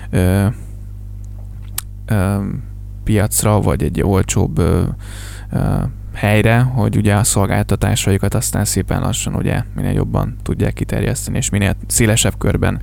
ö, 0.10 0.46
ö, 2.06 2.36
piacra, 3.04 3.62
vagy 3.62 3.84
egy 3.84 4.02
olcsóbb 4.02 4.58
ö, 4.58 4.84
ö, 5.52 5.76
helyre, 6.18 6.60
hogy 6.60 6.98
ugye 6.98 7.16
a 7.16 7.24
szolgáltatásaikat 7.24 8.34
aztán 8.34 8.66
szépen 8.66 9.02
lassan 9.02 9.36
ugye 9.36 9.62
minél 9.76 9.92
jobban 9.92 10.36
tudják 10.44 10.74
kiterjeszteni, 10.74 11.38
és 11.38 11.50
minél 11.50 11.76
szélesebb 11.88 12.38
körben 12.38 12.82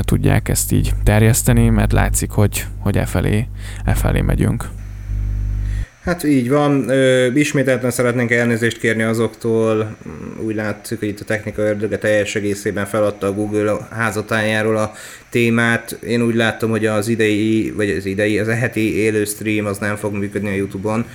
tudják 0.00 0.48
ezt 0.48 0.72
így 0.72 0.94
terjeszteni, 1.02 1.68
mert 1.68 1.92
látszik, 1.92 2.30
hogy, 2.30 2.66
hogy 2.78 2.96
e 2.96 3.06
felé, 3.06 3.48
e 3.84 3.94
felé 3.94 4.20
megyünk. 4.20 4.68
Hát 6.08 6.24
így 6.24 6.48
van. 6.48 6.88
Ö, 6.88 7.26
ismételten 7.34 7.90
szeretnénk 7.90 8.30
elnézést 8.30 8.78
kérni 8.78 9.02
azoktól. 9.02 9.96
Úgy 10.40 10.54
látszik, 10.54 10.98
hogy 10.98 11.08
itt 11.08 11.20
a 11.20 11.24
technika 11.24 11.62
ördöge 11.62 11.98
teljes 11.98 12.34
egészében 12.34 12.86
feladta 12.86 13.26
a 13.26 13.32
Google 13.32 13.88
házatájáról 13.90 14.76
a 14.76 14.92
témát. 15.30 15.98
Én 16.06 16.22
úgy 16.22 16.34
láttam, 16.34 16.70
hogy 16.70 16.86
az 16.86 17.08
idei, 17.08 17.72
vagy 17.76 17.90
az 17.90 18.04
idei, 18.04 18.38
az 18.38 18.48
eheti 18.48 18.96
élő 18.96 19.24
stream 19.24 19.66
az 19.66 19.78
nem 19.78 19.96
fog 19.96 20.14
működni 20.14 20.48
a 20.48 20.54
Youtube-on, 20.54 21.06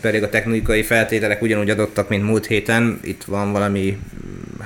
pedig 0.00 0.22
a 0.22 0.28
technikai 0.28 0.82
feltételek 0.82 1.42
ugyanúgy 1.42 1.70
adottak, 1.70 2.08
mint 2.08 2.24
múlt 2.24 2.46
héten. 2.46 3.00
Itt 3.02 3.24
van 3.24 3.52
valami 3.52 3.98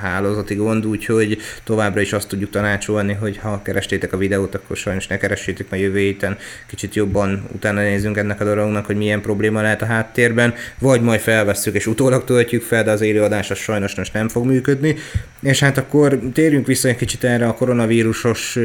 hálózati 0.01 0.55
gond, 0.55 0.87
úgyhogy 0.87 1.39
továbbra 1.65 2.01
is 2.01 2.13
azt 2.13 2.29
tudjuk 2.29 2.51
tanácsolni, 2.51 3.13
hogy 3.13 3.37
ha 3.37 3.63
kerestétek 3.63 4.13
a 4.13 4.17
videót, 4.17 4.55
akkor 4.55 4.77
sajnos 4.77 5.07
ne 5.07 5.17
keressétek, 5.17 5.71
mert 5.71 5.83
jövő 5.83 5.99
héten 5.99 6.37
kicsit 6.67 6.95
jobban 6.95 7.45
utána 7.53 7.81
nézzünk 7.81 8.17
ennek 8.17 8.41
a 8.41 8.45
dolognak, 8.45 8.87
hogy 8.87 8.97
milyen 8.97 9.21
probléma 9.21 9.61
lehet 9.61 9.83
a 9.83 9.87
háttérben, 9.87 10.55
vagy 10.79 11.01
majd 11.01 11.21
felvesszük 11.21 11.75
és 11.75 11.87
utólag 11.87 12.25
töltjük 12.25 12.63
fel, 12.63 12.85
de 12.85 12.91
az 12.91 13.01
élőadás 13.01 13.51
az 13.51 13.59
sajnos 13.59 13.95
most 13.95 14.13
nem 14.13 14.29
fog 14.29 14.47
működni. 14.47 14.97
És 15.43 15.61
hát 15.61 15.79
akkor 15.79 16.19
térjünk 16.33 16.67
vissza 16.67 16.89
egy 16.89 16.97
kicsit 16.97 17.25
erre 17.25 17.47
a 17.47 17.55
koronavírusos 17.55 18.59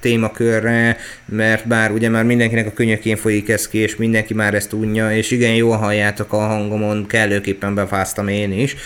témakörre, 0.00 0.96
mert 1.24 1.66
bár 1.66 1.90
ugye 1.90 2.08
már 2.08 2.24
mindenkinek 2.24 2.66
a 2.66 2.72
könyökén 2.72 3.16
folyik 3.16 3.48
ez 3.48 3.68
ki, 3.68 3.78
és 3.78 3.96
mindenki 3.96 4.34
már 4.34 4.54
ezt 4.54 4.72
unja, 4.72 5.16
és 5.16 5.30
igen, 5.30 5.54
jól 5.54 5.76
halljátok 5.76 6.32
a 6.32 6.36
hangomon, 6.36 7.06
kellőképpen 7.06 7.74
befáztam 7.74 8.28
én 8.28 8.52
is, 8.52 8.76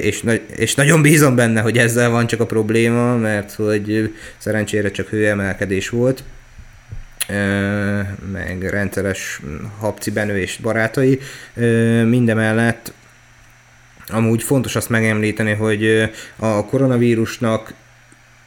és, 0.00 0.22
és 0.56 0.74
nagyon 0.74 1.02
bízom 1.08 1.36
benne, 1.36 1.60
hogy 1.60 1.78
ezzel 1.78 2.10
van 2.10 2.26
csak 2.26 2.40
a 2.40 2.46
probléma, 2.46 3.16
mert 3.16 3.52
hogy 3.52 4.14
szerencsére 4.38 4.90
csak 4.90 5.08
hőemelkedés 5.08 5.88
volt, 5.88 6.22
meg 8.32 8.66
rendszeres 8.70 9.40
habci 9.78 10.10
benő 10.10 10.38
és 10.38 10.56
barátai. 10.62 11.18
Mindemellett 12.04 12.92
amúgy 14.06 14.42
fontos 14.42 14.76
azt 14.76 14.88
megemlíteni, 14.88 15.52
hogy 15.52 16.10
a 16.36 16.64
koronavírusnak 16.64 17.72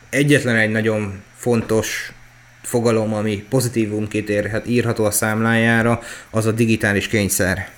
egyetlen 0.10 0.56
egy 0.56 0.72
nagyon 0.72 1.22
fontos 1.36 2.14
fogalom, 2.62 3.14
ami 3.14 3.46
pozitívumként 3.50 4.30
érhet, 4.30 4.68
írható 4.68 5.04
a 5.04 5.12
számlájára, 5.12 6.02
az 6.30 6.46
a 6.46 6.52
digitális 6.52 7.08
kényszer 7.08 7.70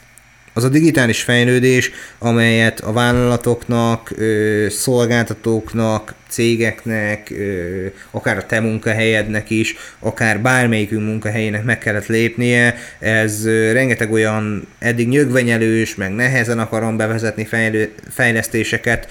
az 0.54 0.64
a 0.64 0.70
digitális 0.70 1.22
fejlődés, 1.22 1.92
amelyet 2.20 2.80
a 2.80 2.92
vállalatoknak, 2.92 4.14
szolgáltatóknak, 4.70 6.14
cégeknek, 6.28 7.34
akár 8.12 8.38
a 8.38 8.46
te 8.46 8.60
munkahelyednek 8.60 9.50
is, 9.50 9.76
akár 10.00 10.40
bármelyikünk 10.40 11.02
munkahelyének 11.02 11.64
meg 11.64 11.78
kellett 11.78 12.08
lépnie. 12.08 12.76
Ez 13.00 13.46
rengeteg 13.72 14.12
olyan 14.12 14.68
eddig 14.80 15.08
nyögvenyelős, 15.08 15.96
meg 15.96 16.12
nehezen 16.12 16.60
akarom 16.60 16.98
bevezetni 16.98 17.46
fejlő, 17.46 17.92
fejlesztéseket 18.10 19.08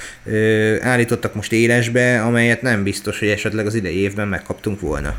állítottak 0.80 1.34
most 1.34 1.52
élesbe, 1.52 2.22
amelyet 2.22 2.62
nem 2.62 2.82
biztos, 2.82 3.18
hogy 3.18 3.28
esetleg 3.28 3.66
az 3.66 3.74
idei 3.74 3.96
évben 3.96 4.28
megkaptunk 4.28 4.80
volna. 4.80 5.14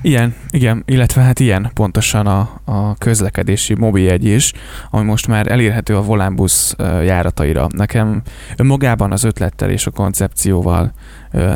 Igen, 0.00 0.34
igen, 0.50 0.82
illetve 0.86 1.22
hát 1.22 1.40
ilyen 1.40 1.70
pontosan 1.74 2.26
a, 2.26 2.60
a 2.64 2.94
közlekedési 2.94 3.74
mobiljegy 3.74 4.24
is, 4.24 4.52
ami 4.90 5.04
most 5.04 5.26
már 5.26 5.50
elérhető 5.50 5.96
a 5.96 6.02
Volánbusz 6.02 6.74
járataira. 6.78 7.66
Nekem 7.70 8.22
önmagában 8.56 9.12
az 9.12 9.24
ötlettel 9.24 9.70
és 9.70 9.86
a 9.86 9.90
koncepcióval 9.90 10.92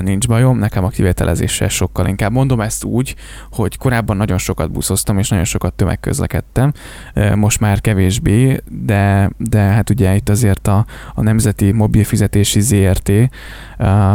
nincs 0.00 0.26
bajom, 0.26 0.58
nekem 0.58 0.84
a 0.84 0.88
kivételezéssel 0.88 1.68
sokkal 1.68 2.06
inkább. 2.06 2.32
Mondom 2.32 2.60
ezt 2.60 2.84
úgy, 2.84 3.14
hogy 3.50 3.76
korábban 3.76 4.16
nagyon 4.16 4.38
sokat 4.38 4.70
buszoztam, 4.70 5.18
és 5.18 5.28
nagyon 5.28 5.44
sokat 5.44 5.74
tömegközlekedtem, 5.74 6.72
most 7.34 7.60
már 7.60 7.80
kevésbé, 7.80 8.60
de, 8.68 9.30
de 9.36 9.58
hát 9.58 9.90
ugye 9.90 10.14
itt 10.14 10.28
azért 10.28 10.68
a, 10.68 10.86
a 11.14 11.22
Nemzeti 11.22 11.72
Mobil 11.72 12.04
Fizetési 12.04 12.60
ZRT 12.60 13.12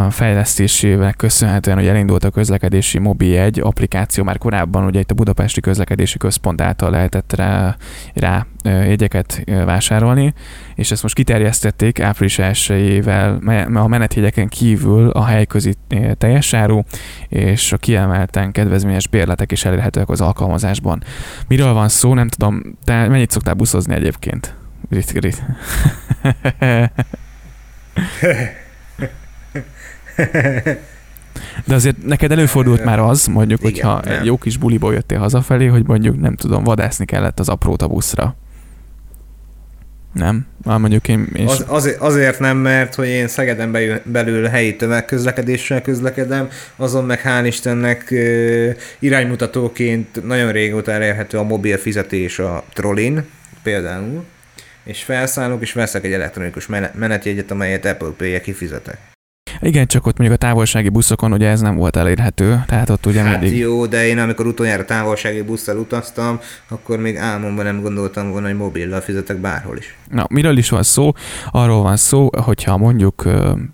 fejlesztésével 0.10 1.14
köszönhetően, 1.14 1.78
hogy 1.78 1.88
elindult 1.88 2.24
a 2.24 2.30
közlekedési 2.30 3.00
mobiljegy 3.00 3.60
applikáció 3.60 4.24
már 4.24 4.38
korábban, 4.38 4.86
ugye 4.86 5.00
itt 5.00 5.12
a 5.12 5.16
Budapesti 5.16 5.62
Közlekedési 5.62 6.18
Központ 6.18 6.62
által 6.62 6.90
lehetett 6.90 7.36
rá, 7.36 7.76
rá 8.14 8.46
jegyeket 8.64 9.44
vásárolni, 9.46 10.34
és 10.76 10.92
ezt 10.92 11.02
most 11.02 11.16
kiterjesztették 11.16 12.00
április 12.00 12.40
1 12.40 13.08
a 13.74 13.88
menetjegyeken 13.88 14.48
kívül 14.48 15.10
a 15.10 15.26
helyközi 15.26 15.74
teljes 16.18 16.54
áru 16.54 16.82
és 17.28 17.72
a 17.72 17.78
kiemelten 17.78 18.52
kedvezményes 18.52 19.08
bérletek 19.08 19.52
is 19.52 19.66
elérhetőek 19.66 20.10
az 20.10 20.22
alkalmazásban. 20.22 21.04
Miről 21.48 21.74
van 21.74 21.90
szó, 21.90 22.14
nem 22.14 22.28
tudom, 22.28 22.62
te 22.84 23.08
mennyit 23.08 23.32
szoktál 23.32 23.54
buszozni 23.54 23.94
egyébként? 23.94 24.56
Rit, 24.90 25.12
rit. 25.12 25.44
De 31.66 31.76
azért 31.76 32.04
neked 32.06 32.32
előfordult 32.32 32.84
már 32.84 33.00
az, 33.00 33.28
mondjuk, 33.28 33.60
Igen, 33.60 33.72
hogyha 33.72 34.02
nem. 34.06 34.20
egy 34.20 34.26
jó 34.26 34.38
kis 34.38 34.58
buliból 34.58 34.94
jöttél 34.94 35.20
hazafelé, 35.20 35.66
hogy 35.66 35.88
mondjuk 35.88 36.20
nem 36.20 36.36
tudom, 36.36 36.64
vadászni 36.64 37.06
kellett 37.06 37.40
az 37.40 37.50
aprót 37.50 37.82
a 37.82 37.88
buszra. 37.88 38.36
Nem? 40.14 40.46
Már 40.64 40.78
mondjuk 40.78 41.08
én... 41.08 41.28
én 41.36 41.48
az, 41.48 41.64
azért, 41.68 42.00
azért 42.00 42.40
nem, 42.40 42.58
mert 42.58 42.96
hogy 42.96 43.08
én 43.08 43.28
Szegeden 43.28 43.72
belül, 43.72 44.02
belül 44.04 44.48
helyi 44.48 44.76
tömegközlekedéssel 44.76 45.82
közlekedem, 45.82 46.50
azon 46.76 47.06
meg 47.06 47.22
hál' 47.24 47.44
Istennek 47.46 48.14
iránymutatóként 49.00 50.26
nagyon 50.26 50.52
régóta 50.52 50.92
elérhető 50.92 51.38
a 51.38 51.44
mobil 51.44 51.78
fizetés 51.78 52.40
a 52.40 52.64
trollin, 52.74 53.26
például, 53.64 54.26
és 54.84 55.04
felszállok, 55.04 55.62
és 55.62 55.74
veszek 55.74 56.04
egy 56.06 56.14
elektronikus 56.14 56.68
menetjegyet, 56.94 57.52
amelyet 57.52 57.86
Apple 57.86 58.12
Pay-je 58.18 58.42
kifizetek. 58.42 59.13
Igen, 59.64 59.88
csak 59.88 60.06
ott 60.06 60.18
mondjuk 60.18 60.42
a 60.42 60.46
távolsági 60.46 60.90
buszokon 60.90 61.34
ugye 61.34 61.50
ez 61.50 61.62
nem 61.62 61.76
volt 61.76 61.96
elérhető, 61.96 62.64
tehát 62.66 62.90
ott 62.90 63.06
ugye 63.06 63.22
hát 63.22 63.42
mindig... 63.42 63.60
jó, 63.60 63.86
de 63.86 64.08
én 64.08 64.20
amikor 64.20 64.46
utoljára 64.46 64.86
távolsági 64.86 65.42
busszal 65.42 65.78
utaztam, 65.78 66.40
akkor 66.70 67.00
még 67.00 67.18
álmomban 67.18 67.66
nem 67.66 67.82
gondoltam 67.82 68.32
volna, 68.32 68.48
hogy 68.48 68.58
mobillal 68.58 69.02
fizetek 69.02 69.38
bárhol 69.38 69.78
is. 69.78 69.98
Na, 70.10 70.26
miről 70.30 70.58
is 70.58 70.70
van 70.70 70.84
szó? 70.84 71.12
Arról 71.52 71.82
van 71.82 71.98
szó, 71.98 72.30
hogyha 72.32 72.78
mondjuk 72.78 73.24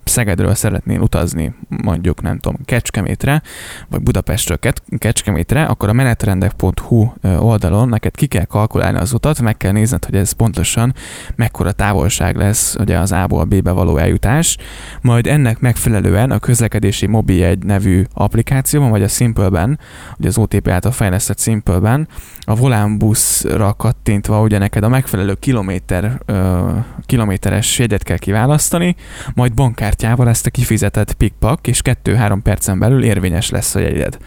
Szegedről 0.03 0.55
szeretnél 0.55 0.99
utazni, 0.99 1.53
mondjuk 1.67 2.21
nem 2.21 2.39
tudom, 2.39 2.57
Kecskemétre, 2.65 3.41
vagy 3.89 4.01
Budapestről 4.01 4.59
Kecskemétre, 4.97 5.63
akkor 5.63 5.89
a 5.89 5.93
menetrendek.hu 5.93 7.11
oldalon 7.39 7.89
neked 7.89 8.15
ki 8.15 8.25
kell 8.25 8.45
kalkulálni 8.45 8.97
az 8.97 9.13
utat, 9.13 9.41
meg 9.41 9.57
kell 9.57 9.71
nézned, 9.71 10.05
hogy 10.05 10.15
ez 10.15 10.31
pontosan 10.31 10.93
mekkora 11.35 11.71
távolság 11.71 12.35
lesz 12.35 12.75
ugye 12.79 12.97
az 12.97 13.11
A-ból 13.11 13.43
B-be 13.43 13.71
való 13.71 13.97
eljutás, 13.97 14.57
majd 15.01 15.27
ennek 15.27 15.59
megfelelően 15.79 16.31
a 16.31 16.39
közlekedési 16.39 17.05
mobiljegy 17.05 17.65
nevű 17.65 18.03
applikációban, 18.13 18.89
vagy 18.89 19.03
a 19.03 19.07
Simple-ben, 19.07 19.79
ugye 20.17 20.27
az 20.27 20.37
OTP 20.37 20.67
által 20.67 20.91
fejlesztett 20.91 21.39
Simple-ben, 21.39 22.07
a 22.41 22.55
volánbuszra 22.55 23.73
kattintva 23.73 24.41
ugye 24.41 24.57
neked 24.57 24.83
a 24.83 24.89
megfelelő 24.89 25.33
kilométer, 25.33 26.21
ö, 26.25 26.69
kilométeres 27.05 27.79
jegyet 27.79 28.03
kell 28.03 28.17
kiválasztani, 28.17 28.95
majd 29.33 29.53
bankkártyával 29.53 30.29
ezt 30.29 30.45
a 30.45 30.49
kifizetett 30.49 31.13
pikpak, 31.13 31.67
és 31.67 31.81
2-3 31.83 32.39
percen 32.43 32.79
belül 32.79 33.03
érvényes 33.03 33.49
lesz 33.49 33.75
a 33.75 33.79
jegyed. 33.79 34.17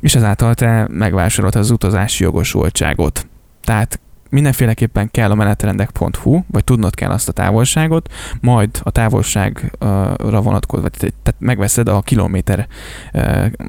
És 0.00 0.14
ezáltal 0.14 0.54
te 0.54 0.86
megvásárolod 0.90 1.56
az 1.56 1.70
utazási 1.70 2.22
jogosultságot. 2.24 3.26
Tehát 3.64 4.00
mindenféleképpen 4.28 5.10
kell 5.10 5.30
a 5.30 5.34
menetrendek.hu, 5.34 6.40
vagy 6.46 6.64
tudnod 6.64 6.94
kell 6.94 7.10
azt 7.10 7.28
a 7.28 7.32
távolságot, 7.32 8.12
majd 8.40 8.80
a 8.82 8.90
távolságra 8.90 10.40
vonatkozó, 10.42 10.86
tehát 10.88 11.34
megveszed 11.38 11.88
a 11.88 12.00
kilométerre 12.00 12.66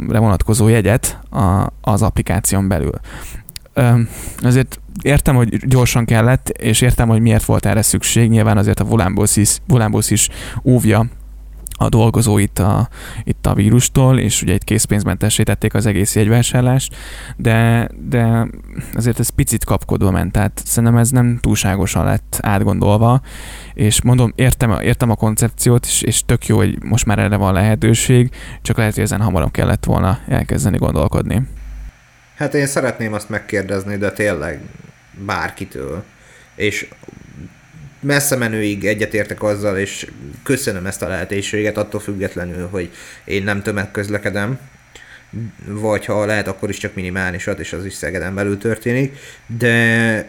vonatkozó 0.08 0.68
jegyet 0.68 1.20
az 1.82 2.02
applikáción 2.02 2.68
belül. 2.68 3.00
Azért 4.42 4.80
értem, 5.02 5.36
hogy 5.36 5.68
gyorsan 5.68 6.06
kellett, 6.06 6.50
és 6.50 6.82
értem, 6.82 7.08
hogy 7.08 7.22
miért 7.22 7.46
volt 7.46 7.66
erre 7.66 7.82
szükség. 7.82 8.30
Nyilván 8.30 8.58
azért 8.58 8.80
a 8.80 8.84
Volánbusz 8.84 9.36
is, 9.36 9.58
Volánbusz 9.68 10.12
is 10.12 10.30
óvja 10.64 11.06
a 11.80 11.90
dolgozóit 11.90 12.60
a, 12.60 12.90
itt 13.24 13.46
a 13.46 13.54
vírustól, 13.54 14.20
és 14.20 14.42
ugye 14.42 14.54
itt 14.54 14.64
készpénzmentesítették 14.64 15.74
az 15.74 15.86
egész 15.86 16.16
jegyvásárlást, 16.16 16.96
de, 17.38 17.90
de 18.10 18.48
azért 18.94 19.20
ez 19.20 19.30
picit 19.30 19.66
kapkodva 19.66 20.12
ment, 20.12 20.32
tehát 20.32 20.62
szerintem 20.66 20.98
ez 20.98 21.10
nem 21.10 21.38
túlságosan 21.42 22.06
lett 22.06 22.38
átgondolva, 22.42 23.22
és 23.74 24.02
mondom, 24.02 24.34
értem, 24.36 24.80
értem 24.82 25.10
a 25.10 25.16
koncepciót, 25.16 25.86
és, 25.86 26.02
és 26.02 26.26
tök 26.26 26.46
jó, 26.46 26.58
hogy 26.58 26.84
most 26.84 27.06
már 27.06 27.20
erre 27.20 27.36
van 27.36 27.54
lehetőség, 27.54 28.30
csak 28.62 28.78
lehet, 28.78 28.94
hogy 28.94 29.04
ezen 29.04 29.22
hamarabb 29.22 29.52
kellett 29.52 29.86
volna 29.86 30.20
elkezdeni 30.28 30.78
gondolkodni. 30.78 31.42
Hát 32.36 32.54
én 32.54 32.68
szeretném 32.68 33.14
azt 33.14 33.30
megkérdezni, 33.30 33.98
de 33.98 34.12
tényleg 34.12 34.62
bárkitől. 35.26 36.04
És 36.56 36.88
messze 38.00 38.36
menőig 38.36 38.86
egyetértek 38.86 39.44
azzal, 39.44 39.78
és 39.78 40.08
köszönöm 40.44 40.86
ezt 40.86 41.02
a 41.02 41.08
lehetőséget, 41.08 41.78
attól 41.78 42.00
függetlenül, 42.00 42.68
hogy 42.68 42.92
én 43.24 43.44
nem 43.44 43.62
tömegközlekedem, 43.62 44.60
vagy 45.66 46.06
ha 46.06 46.26
lehet, 46.26 46.48
akkor 46.48 46.70
is 46.70 46.78
csak 46.78 46.96
minimálisat, 46.96 47.60
és 47.60 47.74
az 47.74 47.86
is 47.86 47.94
Szegeden 47.94 48.36
belül 48.36 48.58
történik, 48.58 49.18
de 49.58 50.26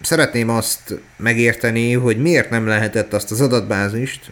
szeretném 0.00 0.48
azt 0.48 0.98
megérteni, 1.16 1.92
hogy 1.92 2.18
miért 2.18 2.50
nem 2.50 2.66
lehetett 2.66 3.12
azt 3.12 3.30
az 3.30 3.40
adatbázist 3.40 4.30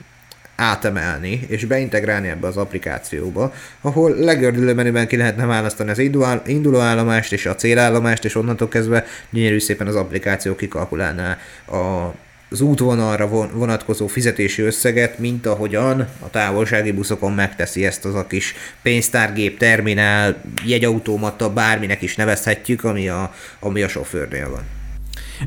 átemelni 0.56 1.44
és 1.48 1.64
beintegrálni 1.64 2.28
ebbe 2.28 2.46
az 2.46 2.56
applikációba, 2.56 3.52
ahol 3.80 4.14
legördülő 4.14 4.74
menüben 4.74 5.06
ki 5.06 5.16
lehetne 5.16 5.46
választani 5.46 5.90
az 5.90 5.98
induló 6.44 6.78
állomást 6.78 7.32
és 7.32 7.46
a 7.46 7.54
célállomást, 7.54 8.24
és 8.24 8.34
onnantól 8.34 8.68
kezdve 8.68 9.04
gyönyörű 9.30 9.58
szépen 9.58 9.86
az 9.86 9.94
applikáció 9.94 10.54
kikalkulálná 10.54 11.38
a 11.66 12.14
az 12.50 12.60
útvonalra 12.60 13.28
vonatkozó 13.52 14.06
fizetési 14.06 14.62
összeget, 14.62 15.18
mint 15.18 15.46
ahogyan 15.46 16.00
a 16.20 16.30
távolsági 16.30 16.92
buszokon 16.92 17.32
megteszi 17.32 17.86
ezt 17.86 18.04
az 18.04 18.14
a 18.14 18.26
kis 18.26 18.54
pénztárgép, 18.82 19.58
terminál, 19.58 20.42
jegyautomata, 20.64 21.52
bárminek 21.52 22.02
is 22.02 22.16
nevezhetjük, 22.16 22.84
ami 22.84 23.08
a, 23.08 23.34
ami 23.60 23.82
a 23.82 23.88
sofőrnél 23.88 24.50
van. 24.50 24.62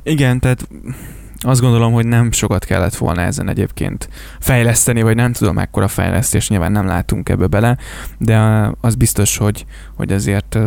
Igen, 0.03 0.39
tehát 0.39 0.67
azt 1.43 1.61
gondolom, 1.61 1.93
hogy 1.93 2.05
nem 2.05 2.31
sokat 2.31 2.65
kellett 2.65 2.95
volna 2.95 3.21
ezen 3.21 3.49
egyébként 3.49 4.09
fejleszteni, 4.39 5.01
vagy 5.01 5.15
nem 5.15 5.33
tudom 5.33 5.55
mekkora 5.55 5.87
fejlesztés, 5.87 6.49
nyilván 6.49 6.71
nem 6.71 6.85
látunk 6.85 7.29
ebbe 7.29 7.47
bele, 7.47 7.77
de 8.17 8.37
az 8.81 8.95
biztos, 8.95 9.37
hogy, 9.37 9.65
hogy 9.95 10.11
azért 10.11 10.57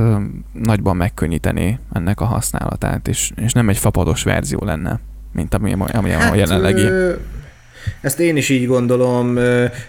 nagyban 0.53 0.97
megkönnyíteni 0.97 1.79
ennek 1.93 2.21
a 2.21 2.25
használatát, 2.25 3.09
és, 3.09 3.33
és 3.37 3.53
nem 3.53 3.69
egy 3.69 3.79
fapados 3.79 4.23
verzió 4.23 4.65
lenne 4.65 5.01
mint 5.35 5.55
ami, 5.55 5.73
ami 5.73 6.11
hát, 6.11 6.33
a 6.33 6.35
jelenlegi. 6.35 6.83
Ö, 6.83 7.13
ezt 8.01 8.21
én 8.21 8.37
is 8.37 8.49
így 8.49 8.67
gondolom, 8.67 9.39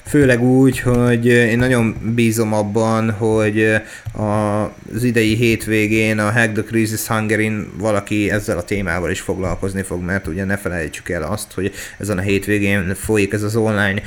főleg 0.05 0.43
úgy, 0.43 0.79
hogy 0.79 1.25
én 1.25 1.57
nagyon 1.57 1.95
bízom 2.15 2.53
abban, 2.53 3.11
hogy 3.11 3.75
az 4.13 5.03
idei 5.03 5.35
hétvégén 5.35 6.19
a 6.19 6.31
Hack 6.31 6.51
the 6.51 6.63
Crisis 6.63 7.07
hungary 7.07 7.51
valaki 7.77 8.31
ezzel 8.31 8.57
a 8.57 8.63
témával 8.63 9.11
is 9.11 9.19
foglalkozni 9.19 9.81
fog, 9.81 10.03
mert 10.03 10.27
ugye 10.27 10.43
ne 10.43 10.57
felejtsük 10.57 11.09
el 11.09 11.23
azt, 11.23 11.53
hogy 11.53 11.73
ezen 11.97 12.17
a 12.17 12.21
hétvégén 12.21 12.95
folyik 12.95 13.33
ez 13.33 13.43
az 13.43 13.55
online 13.55 14.01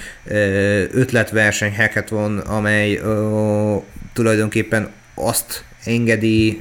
ötletverseny 0.92 1.76
hackathon, 1.76 2.38
amely 2.38 3.00
tulajdonképpen 4.12 4.88
azt 5.14 5.64
engedi 5.88 6.60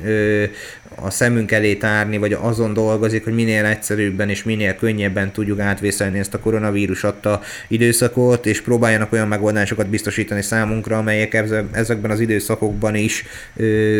a 0.96 1.10
szemünk 1.10 1.52
elé 1.52 1.76
tárni, 1.76 2.18
vagy 2.18 2.34
azon 2.34 2.74
dolgozik, 2.74 3.24
hogy 3.24 3.34
minél 3.34 3.66
egyszerűbben 3.66 4.30
és 4.30 4.44
minél 4.44 4.76
könnyebben 4.76 5.32
tudjuk 5.32 5.60
átvészelni 5.60 6.20
ezt 6.20 6.34
a 6.34 6.40
koronavírus 6.40 7.04
adta 7.04 7.42
időszakot, 7.68 8.46
és 8.46 8.62
próbáljanak 8.62 9.12
olyan 9.12 9.28
megoldásokat 9.28 9.88
biztosítani 9.88 10.42
számunkra, 10.42 10.98
amelyek 10.98 11.34
ezekben 11.72 12.12
az 12.12 12.20
időszakokban 12.20 12.96
is 12.96 13.26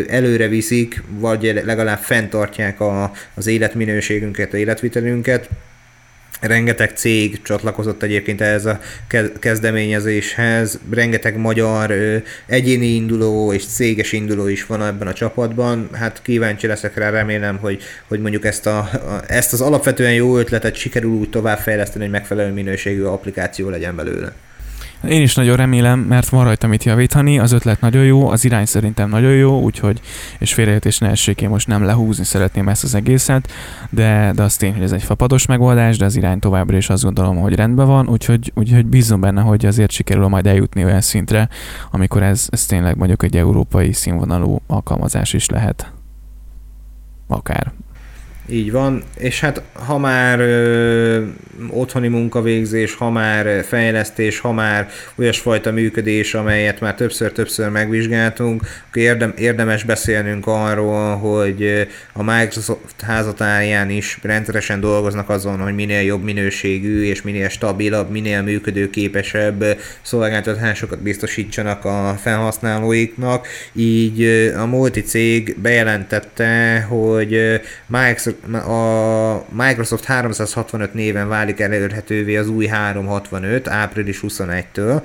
előre 0.08 0.48
viszik, 0.48 1.02
vagy 1.08 1.60
legalább 1.64 1.98
fenntartják 1.98 2.80
a, 2.80 3.12
az 3.34 3.46
életminőségünket, 3.46 4.52
a 4.52 4.56
életvitelünket 4.56 5.48
Rengeteg 6.40 6.90
cég 6.94 7.42
csatlakozott 7.42 8.02
egyébként 8.02 8.40
ehhez 8.40 8.66
a 8.66 8.80
kezdeményezéshez, 9.38 10.78
rengeteg 10.90 11.36
magyar 11.36 11.92
egyéni 12.46 12.86
induló 12.86 13.52
és 13.52 13.66
céges 13.66 14.12
induló 14.12 14.46
is 14.46 14.66
van 14.66 14.82
ebben 14.82 15.08
a 15.08 15.12
csapatban. 15.12 15.88
Hát 15.92 16.22
kíváncsi 16.22 16.66
leszek 16.66 16.96
rá, 16.96 17.10
remélem, 17.10 17.58
hogy, 17.58 17.82
hogy 18.08 18.20
mondjuk 18.20 18.44
ezt, 18.44 18.66
a, 18.66 18.90
ezt 19.26 19.52
az 19.52 19.60
alapvetően 19.60 20.14
jó 20.14 20.38
ötletet 20.38 20.74
sikerül 20.74 21.10
úgy 21.10 21.30
továbbfejleszteni, 21.30 22.04
hogy 22.04 22.12
megfelelő 22.12 22.52
minőségű 22.52 23.02
applikáció 23.02 23.68
legyen 23.68 23.96
belőle. 23.96 24.32
Én 25.06 25.22
is 25.22 25.34
nagyon 25.34 25.56
remélem, 25.56 25.98
mert 25.98 26.28
van 26.28 26.44
rajta 26.44 26.66
mit 26.66 26.84
javítani, 26.84 27.38
az 27.38 27.52
ötlet 27.52 27.80
nagyon 27.80 28.04
jó, 28.04 28.28
az 28.28 28.44
irány 28.44 28.64
szerintem 28.64 29.08
nagyon 29.08 29.32
jó, 29.32 29.60
úgyhogy, 29.60 30.00
és 30.38 30.54
félreértés 30.54 30.98
ne 30.98 31.08
essék, 31.08 31.40
én 31.40 31.48
most 31.48 31.66
nem 31.66 31.84
lehúzni 31.84 32.24
szeretném 32.24 32.68
ezt 32.68 32.84
az 32.84 32.94
egészet, 32.94 33.52
de, 33.90 34.32
de 34.34 34.42
az 34.42 34.56
tény, 34.56 34.72
hogy 34.72 34.82
ez 34.82 34.92
egy 34.92 35.02
fapados 35.02 35.46
megoldás, 35.46 35.96
de 35.96 36.04
az 36.04 36.16
irány 36.16 36.38
továbbra 36.38 36.76
is 36.76 36.88
azt 36.88 37.02
gondolom, 37.02 37.36
hogy 37.36 37.54
rendben 37.54 37.86
van, 37.86 38.08
úgyhogy, 38.08 38.52
úgyhogy 38.54 38.86
bízom 38.86 39.20
benne, 39.20 39.40
hogy 39.40 39.66
azért 39.66 39.90
sikerül 39.90 40.28
majd 40.28 40.46
eljutni 40.46 40.84
olyan 40.84 41.00
szintre, 41.00 41.48
amikor 41.90 42.22
ez, 42.22 42.46
ez 42.50 42.66
tényleg 42.66 42.96
mondjuk 42.96 43.22
egy 43.22 43.36
európai 43.36 43.92
színvonalú 43.92 44.60
alkalmazás 44.66 45.32
is 45.32 45.48
lehet. 45.48 45.92
Akár. 47.26 47.72
Így 48.50 48.72
van, 48.72 49.02
és 49.18 49.40
hát 49.40 49.62
ha 49.72 49.98
már 49.98 50.40
ö, 50.40 51.24
otthoni 51.70 52.08
munkavégzés, 52.08 52.94
ha 52.94 53.10
már 53.10 53.64
fejlesztés, 53.64 54.38
ha 54.38 54.52
már 54.52 54.88
olyasfajta 55.16 55.72
működés, 55.72 56.34
amelyet 56.34 56.80
már 56.80 56.94
többször-többször 56.94 57.68
megvizsgáltunk, 57.68 58.62
akkor 58.88 59.02
érdem, 59.02 59.32
érdemes 59.36 59.84
beszélnünk 59.84 60.46
arról, 60.46 61.16
hogy 61.16 61.88
a 62.12 62.22
Microsoft 62.22 63.00
házatáján 63.00 63.90
is 63.90 64.18
rendszeresen 64.22 64.80
dolgoznak 64.80 65.28
azon, 65.28 65.58
hogy 65.60 65.74
minél 65.74 66.02
jobb 66.02 66.22
minőségű 66.22 67.02
és 67.04 67.22
minél 67.22 67.48
stabilabb, 67.48 68.10
minél 68.10 68.42
működőképesebb 68.42 69.64
szolgáltatásokat 70.02 71.02
biztosítsanak 71.02 71.84
a 71.84 72.18
felhasználóiknak. 72.20 73.46
Így 73.72 74.22
a 74.56 74.66
multi 74.66 75.00
cég 75.00 75.56
bejelentette, 75.60 76.80
hogy 76.88 77.60
Microsoft 77.86 78.36
a 78.52 79.44
Microsoft 79.50 80.04
365 80.04 80.94
néven 80.94 81.28
válik 81.28 81.60
elérhetővé 81.60 82.36
az 82.36 82.48
új 82.48 82.66
365 82.66 83.68
április 83.68 84.20
21-től, 84.22 85.02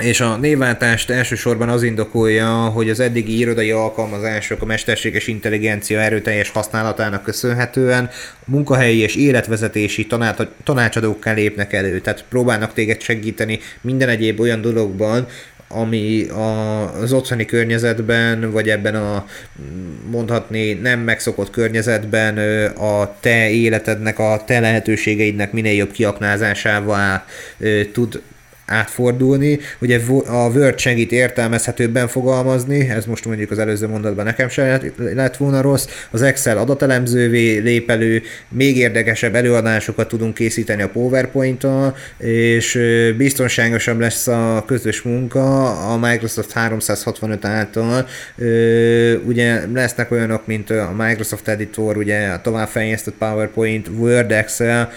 és 0.00 0.20
a 0.20 0.36
névváltást 0.36 1.10
elsősorban 1.10 1.68
az 1.68 1.82
indokolja, 1.82 2.48
hogy 2.48 2.90
az 2.90 3.00
eddigi 3.00 3.38
irodai 3.38 3.70
alkalmazások 3.70 4.62
a 4.62 4.64
mesterséges 4.64 5.26
intelligencia 5.26 6.00
erőteljes 6.00 6.50
használatának 6.50 7.22
köszönhetően 7.22 8.10
munkahelyi 8.44 8.98
és 8.98 9.14
életvezetési 9.14 10.06
tanácsadókkal 10.64 11.34
lépnek 11.34 11.72
elő. 11.72 12.00
Tehát 12.00 12.24
próbálnak 12.28 12.72
téged 12.72 13.00
segíteni 13.00 13.58
minden 13.80 14.08
egyéb 14.08 14.40
olyan 14.40 14.60
dologban, 14.60 15.26
ami 15.72 16.28
a, 16.28 16.80
az 16.94 17.12
otthoni 17.12 17.44
környezetben, 17.44 18.50
vagy 18.50 18.68
ebben 18.68 18.94
a 18.94 19.26
mondhatni 20.10 20.72
nem 20.72 21.00
megszokott 21.00 21.50
környezetben 21.50 22.38
a 22.68 23.16
te 23.20 23.50
életednek, 23.50 24.18
a 24.18 24.42
te 24.46 24.60
lehetőségeidnek 24.60 25.52
minél 25.52 25.74
jobb 25.74 25.90
kiaknázásával 25.90 27.24
tud 27.92 28.22
átfordulni. 28.70 29.58
Ugye 29.78 30.00
a 30.26 30.48
Word 30.48 30.78
segít 30.78 31.12
értelmezhetőbben 31.12 32.08
fogalmazni, 32.08 32.88
ez 32.88 33.04
most 33.04 33.24
mondjuk 33.24 33.50
az 33.50 33.58
előző 33.58 33.88
mondatban 33.88 34.24
nekem 34.24 34.48
sem 34.48 34.80
lett 34.96 35.36
volna 35.36 35.60
rossz. 35.60 35.86
Az 36.10 36.22
Excel 36.22 36.58
adatelemzővé 36.58 37.58
lép 37.58 37.90
elő, 37.90 38.22
még 38.48 38.76
érdekesebb 38.76 39.34
előadásokat 39.34 40.08
tudunk 40.08 40.34
készíteni 40.34 40.82
a 40.82 40.88
PowerPoint-tal, 40.88 41.96
és 42.18 42.78
biztonságosabb 43.16 44.00
lesz 44.00 44.26
a 44.26 44.64
közös 44.66 45.02
munka 45.02 45.70
a 45.92 45.98
Microsoft 45.98 46.52
365 46.52 47.44
által. 47.44 48.06
Ugye 49.26 49.60
lesznek 49.72 50.10
olyanok, 50.10 50.46
mint 50.46 50.70
a 50.70 50.94
Microsoft 50.96 51.48
Editor, 51.48 51.96
ugye 51.96 52.28
a 52.28 52.40
továbbfejlesztett 52.40 53.14
PowerPoint, 53.18 53.88
Word, 53.98 54.32
Excel, 54.32 54.90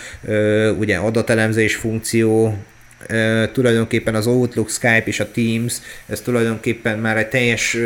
ugye 0.79 0.95
adatelemzés 0.97 1.75
funkció, 1.75 2.57
tulajdonképpen 3.51 4.15
az 4.15 4.27
Outlook, 4.27 4.69
Skype 4.69 5.03
és 5.05 5.19
a 5.19 5.31
Teams, 5.31 5.73
ez 6.05 6.21
tulajdonképpen 6.21 6.99
már 6.99 7.17
egy 7.17 7.27
teljes 7.27 7.77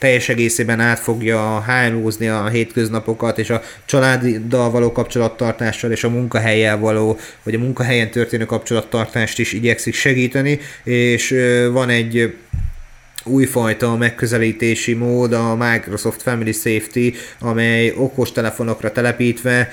teljes 0.00 0.28
egészében 0.28 0.80
át 0.80 0.98
fogja 0.98 1.60
hálózni 1.60 2.28
a 2.28 2.48
hétköznapokat, 2.48 3.38
és 3.38 3.50
a 3.50 3.62
családdal 3.84 4.70
való 4.70 4.92
kapcsolattartással, 4.92 5.90
és 5.90 6.04
a 6.04 6.08
munkahelyel 6.08 6.78
való, 6.78 7.18
vagy 7.42 7.54
a 7.54 7.58
munkahelyen 7.58 8.10
történő 8.10 8.44
kapcsolattartást 8.44 9.38
is 9.38 9.52
igyekszik 9.52 9.94
segíteni, 9.94 10.58
és 10.84 11.34
van 11.72 11.88
egy 11.88 12.34
újfajta 13.30 13.96
megközelítési 13.96 14.94
mód 14.94 15.32
a 15.32 15.56
Microsoft 15.56 16.22
Family 16.22 16.52
Safety, 16.52 17.12
amely 17.38 17.94
okos 17.96 18.32
telefonokra 18.32 18.92
telepítve 18.92 19.72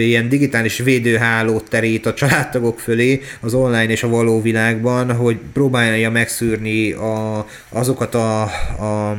ilyen 0.00 0.28
digitális 0.28 0.78
védőhálót 0.78 1.68
terít 1.68 2.06
a 2.06 2.14
családtagok 2.14 2.80
fölé 2.80 3.20
az 3.40 3.54
online 3.54 3.90
és 3.90 4.02
a 4.02 4.08
való 4.08 4.42
világban, 4.42 5.12
hogy 5.12 5.38
próbálja 5.52 6.10
megszűrni 6.10 6.92
a, 6.92 7.46
azokat 7.68 8.14
a, 8.14 8.42
a 8.42 9.16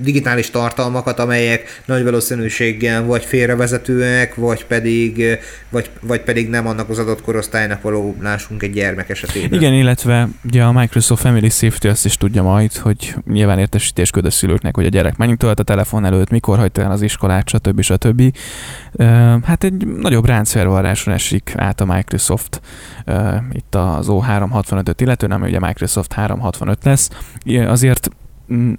digitális 0.00 0.50
tartalmakat, 0.50 1.18
amelyek 1.18 1.82
nagy 1.84 2.04
valószínűséggel 2.04 3.04
vagy 3.04 3.24
félrevezetőek, 3.24 4.34
vagy 4.34 4.64
pedig, 4.64 5.38
vagy, 5.68 5.90
vagy 6.00 6.20
pedig 6.20 6.48
nem 6.48 6.66
annak 6.66 6.88
az 6.88 6.98
adott 6.98 7.22
korosztálynak 7.22 7.82
való 7.82 8.16
lássunk 8.20 8.62
egy 8.62 8.72
gyermek 8.72 9.08
esetében. 9.08 9.58
Igen, 9.58 9.72
illetve 9.72 10.28
ugye 10.44 10.62
a 10.62 10.72
Microsoft 10.72 11.22
Family 11.22 11.48
Safety 11.48 11.86
azt 11.86 12.04
is 12.04 12.16
tudja 12.16 12.42
majd, 12.42 12.76
hogy 12.76 12.97
nyilván 13.26 13.58
értesítés 13.58 14.10
köd 14.10 14.24
a 14.24 14.30
szülőknek, 14.30 14.76
hogy 14.76 14.86
a 14.86 14.88
gyerek 14.88 15.16
mennyit 15.16 15.38
tölt 15.38 15.60
a 15.60 15.62
telefon 15.62 16.04
előtt, 16.04 16.30
mikor 16.30 16.58
hagyta 16.58 16.82
el 16.82 16.90
az 16.90 17.02
iskolát, 17.02 17.48
stb. 17.48 17.80
stb. 17.80 18.36
Hát 19.42 19.64
egy 19.64 19.86
nagyobb 19.86 20.26
ráncfelvarráson 20.26 21.14
esik 21.14 21.52
át 21.56 21.80
a 21.80 21.84
Microsoft 21.84 22.60
itt 23.52 23.74
az 23.74 24.06
O365-öt 24.10 25.00
illetően, 25.00 25.32
ami 25.32 25.48
ugye 25.48 25.58
Microsoft 25.58 26.12
365 26.12 26.84
lesz. 26.84 27.10
Azért 27.66 28.10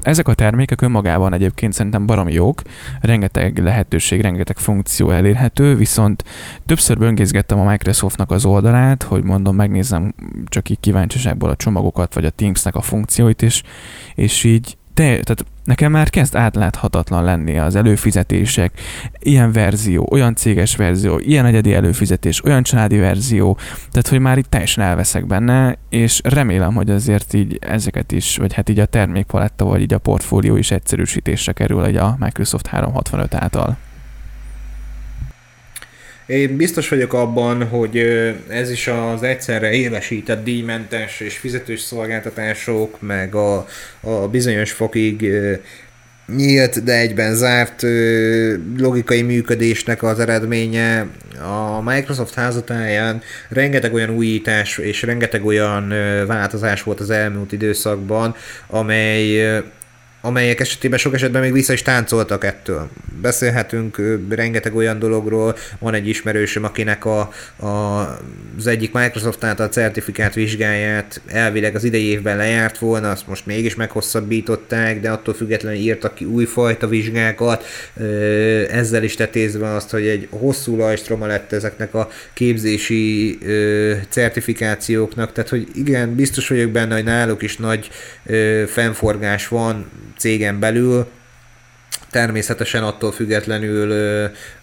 ezek 0.02 0.28
a 0.28 0.34
termékek 0.34 0.82
önmagában 0.82 1.34
egyébként 1.34 1.74
szerintem 1.74 2.06
baromi 2.06 2.34
jók, 2.34 2.62
rengeteg 3.02 3.58
lehetőség, 3.58 4.22
rengeteg 4.22 4.58
funkció 4.58 5.10
elérhető, 5.12 5.76
viszont 5.76 6.24
többször 6.66 6.98
böngészgettem 6.98 7.60
a 7.60 7.70
Microsoftnak 7.70 8.32
az 8.32 8.46
oldalát, 8.46 9.04
hogy 9.04 9.24
mondom, 9.24 9.56
megnézem 9.56 10.14
csak 10.46 10.70
így 10.70 10.80
kíváncsiságból 10.80 11.50
a 11.50 11.56
csomagokat, 11.56 12.14
vagy 12.14 12.26
a 12.26 12.30
Teamsnek 12.30 12.76
a 12.76 12.82
funkcióit 12.82 13.42
is, 13.42 13.64
és 14.16 14.44
így 14.44 14.78
te, 15.00 15.06
tehát 15.06 15.46
nekem 15.64 15.92
már 15.92 16.10
kezd 16.10 16.36
átláthatatlan 16.36 17.24
lenni 17.24 17.58
az 17.58 17.76
előfizetések, 17.76 18.82
ilyen 19.20 19.52
verzió, 19.52 20.08
olyan 20.12 20.36
céges 20.36 20.76
verzió, 20.76 21.20
ilyen 21.20 21.46
egyedi 21.46 21.74
előfizetés, 21.74 22.44
olyan 22.44 22.64
családi 22.64 22.98
verzió, 22.98 23.58
tehát 23.92 24.08
hogy 24.08 24.20
már 24.20 24.38
itt 24.38 24.50
teljesen 24.50 24.84
elveszek 24.84 25.28
benne, 25.28 25.78
és 25.90 26.22
remélem, 26.24 26.74
hogy 26.74 26.90
azért 26.90 27.34
így 27.34 27.58
ezeket 27.62 28.12
is, 28.12 28.38
vagy 28.38 28.54
hát 28.54 28.70
így 28.70 28.80
a 28.80 28.86
termékpaletta, 28.86 29.66
vagy 29.66 29.82
így 29.82 29.94
a 29.94 29.98
portfólió 29.98 30.56
is 30.56 30.72
egyszerűsítésre 30.72 31.52
kerül 31.52 31.86
egy 31.86 31.96
a 31.96 32.16
Microsoft 32.20 32.68
365 32.68 33.34
által. 33.34 33.78
Én 36.30 36.56
biztos 36.56 36.90
vagyok 36.90 37.14
abban, 37.14 37.68
hogy 37.68 37.98
ez 38.50 38.72
is 38.72 38.88
az 38.88 39.24
egyszerre 39.24 39.72
élesített 39.72 40.44
díjmentes 40.44 41.20
és 41.20 41.38
fizetős 41.38 41.80
szolgáltatások, 41.80 43.02
meg 43.02 43.36
a, 43.36 43.66
a 44.00 44.28
bizonyos 44.28 44.72
fokig 44.72 45.32
nyílt, 46.36 46.84
de 46.84 46.98
egyben 46.98 47.36
zárt 47.36 47.82
logikai 48.78 49.22
működésnek 49.22 50.04
az 50.04 50.20
eredménye. 50.20 51.08
A 51.42 51.82
Microsoft 51.82 52.34
házatáján 52.34 53.22
rengeteg 53.50 53.94
olyan 53.94 54.10
újítás 54.10 54.78
és 54.78 55.02
rengeteg 55.02 55.46
olyan 55.46 55.94
változás 56.28 56.84
volt 56.84 57.00
az 57.00 57.10
elmúlt 57.10 57.52
időszakban, 57.52 58.36
amely 58.68 59.62
amelyek 60.22 60.60
esetében 60.60 61.00
sok 61.00 61.14
esetben 61.14 61.42
még 61.42 61.52
vissza 61.52 61.74
is 61.74 61.82
táncoltak 61.82 62.44
ettől. 62.44 62.90
Beszélhetünk 63.22 64.02
rengeteg 64.30 64.76
olyan 64.76 65.00
dologról, 65.00 65.56
van 65.80 65.94
egy 65.94 66.08
ismerősöm, 66.08 66.64
akinek 66.64 67.06
a, 67.06 67.20
a, 67.56 67.68
az 68.58 68.68
egyik 68.68 68.94
Microsoft 68.94 69.44
által 69.44 69.68
certifikát 69.68 70.34
vizsgáját 70.34 71.22
elvileg 71.28 71.76
az 71.76 71.84
idei 71.84 72.04
évben 72.04 72.38
lejárt 72.38 72.78
volna, 72.78 73.12
azt 73.12 73.28
most 73.28 73.46
mégis 73.46 73.76
meghosszabbították, 73.76 75.00
de 75.00 75.10
attól 75.10 75.34
függetlenül 75.34 75.80
írtak 75.80 76.16
ki 76.16 76.26
újfajta 76.26 76.88
vizsgákat, 76.88 77.66
ezzel 78.72 79.04
is 79.04 79.16
tetézve 79.16 79.74
azt, 79.74 79.90
hogy 79.90 80.08
egy 80.08 80.28
hosszú 80.30 80.78
lajstroma 80.78 81.26
lett 81.26 81.52
ezeknek 81.52 81.94
a 81.94 82.10
képzési 82.34 83.38
certifikációknak, 84.10 85.32
tehát 85.32 85.50
hogy 85.50 85.68
igen, 85.74 86.16
biztos 86.16 86.48
vagyok 86.48 86.72
benne, 86.72 86.96
hogy 86.96 87.04
náluk 87.04 87.42
is 87.42 87.58
nagy 87.58 87.90
fennforgás 88.68 89.48
van, 89.48 89.86
cégen 90.20 90.60
belül, 90.60 91.06
természetesen 92.10 92.84
attól 92.84 93.12
függetlenül 93.12 93.92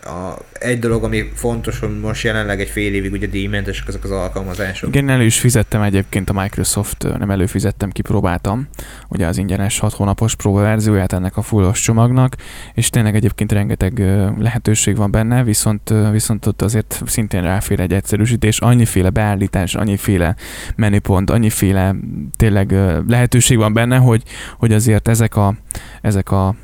a, 0.04 0.38
egy 0.52 0.78
dolog, 0.78 1.04
ami 1.04 1.30
fontos, 1.34 1.78
hogy 1.78 2.00
most 2.00 2.24
jelenleg 2.24 2.60
egy 2.60 2.68
fél 2.68 2.94
évig 2.94 3.12
ugye 3.12 3.26
díjmentesek 3.26 3.88
ezek 3.88 4.04
az 4.04 4.10
alkalmazások. 4.10 4.88
Igen, 4.88 5.08
elő 5.08 5.24
is 5.24 5.40
fizettem 5.40 5.82
egyébként 5.82 6.30
a 6.30 6.32
Microsoft, 6.32 7.18
nem 7.18 7.30
előfizettem, 7.30 7.90
kipróbáltam, 7.90 8.68
ugye 9.08 9.26
az 9.26 9.38
ingyenes 9.38 9.78
6 9.78 9.92
hónapos 9.92 10.34
próbaverzióját 10.34 11.12
ennek 11.12 11.36
a 11.36 11.42
fullos 11.42 11.80
csomagnak, 11.80 12.34
és 12.74 12.90
tényleg 12.90 13.14
egyébként 13.14 13.52
rengeteg 13.52 13.98
lehetőség 14.38 14.96
van 14.96 15.10
benne, 15.10 15.44
viszont, 15.44 15.92
viszont 16.10 16.46
ott 16.46 16.62
azért 16.62 17.02
szintén 17.06 17.42
ráfér 17.42 17.80
egy 17.80 17.92
egyszerűsítés, 17.92 18.58
annyiféle 18.58 19.10
beállítás, 19.10 19.74
annyiféle 19.74 20.36
menüpont, 20.76 21.30
annyiféle 21.30 21.94
tényleg 22.36 22.74
lehetőség 23.06 23.56
van 23.56 23.72
benne, 23.72 23.96
hogy, 23.96 24.22
hogy 24.58 24.72
azért 24.72 25.08
ezek 25.08 25.36
a, 25.36 25.54
ezek 26.02 26.30
a 26.30 26.54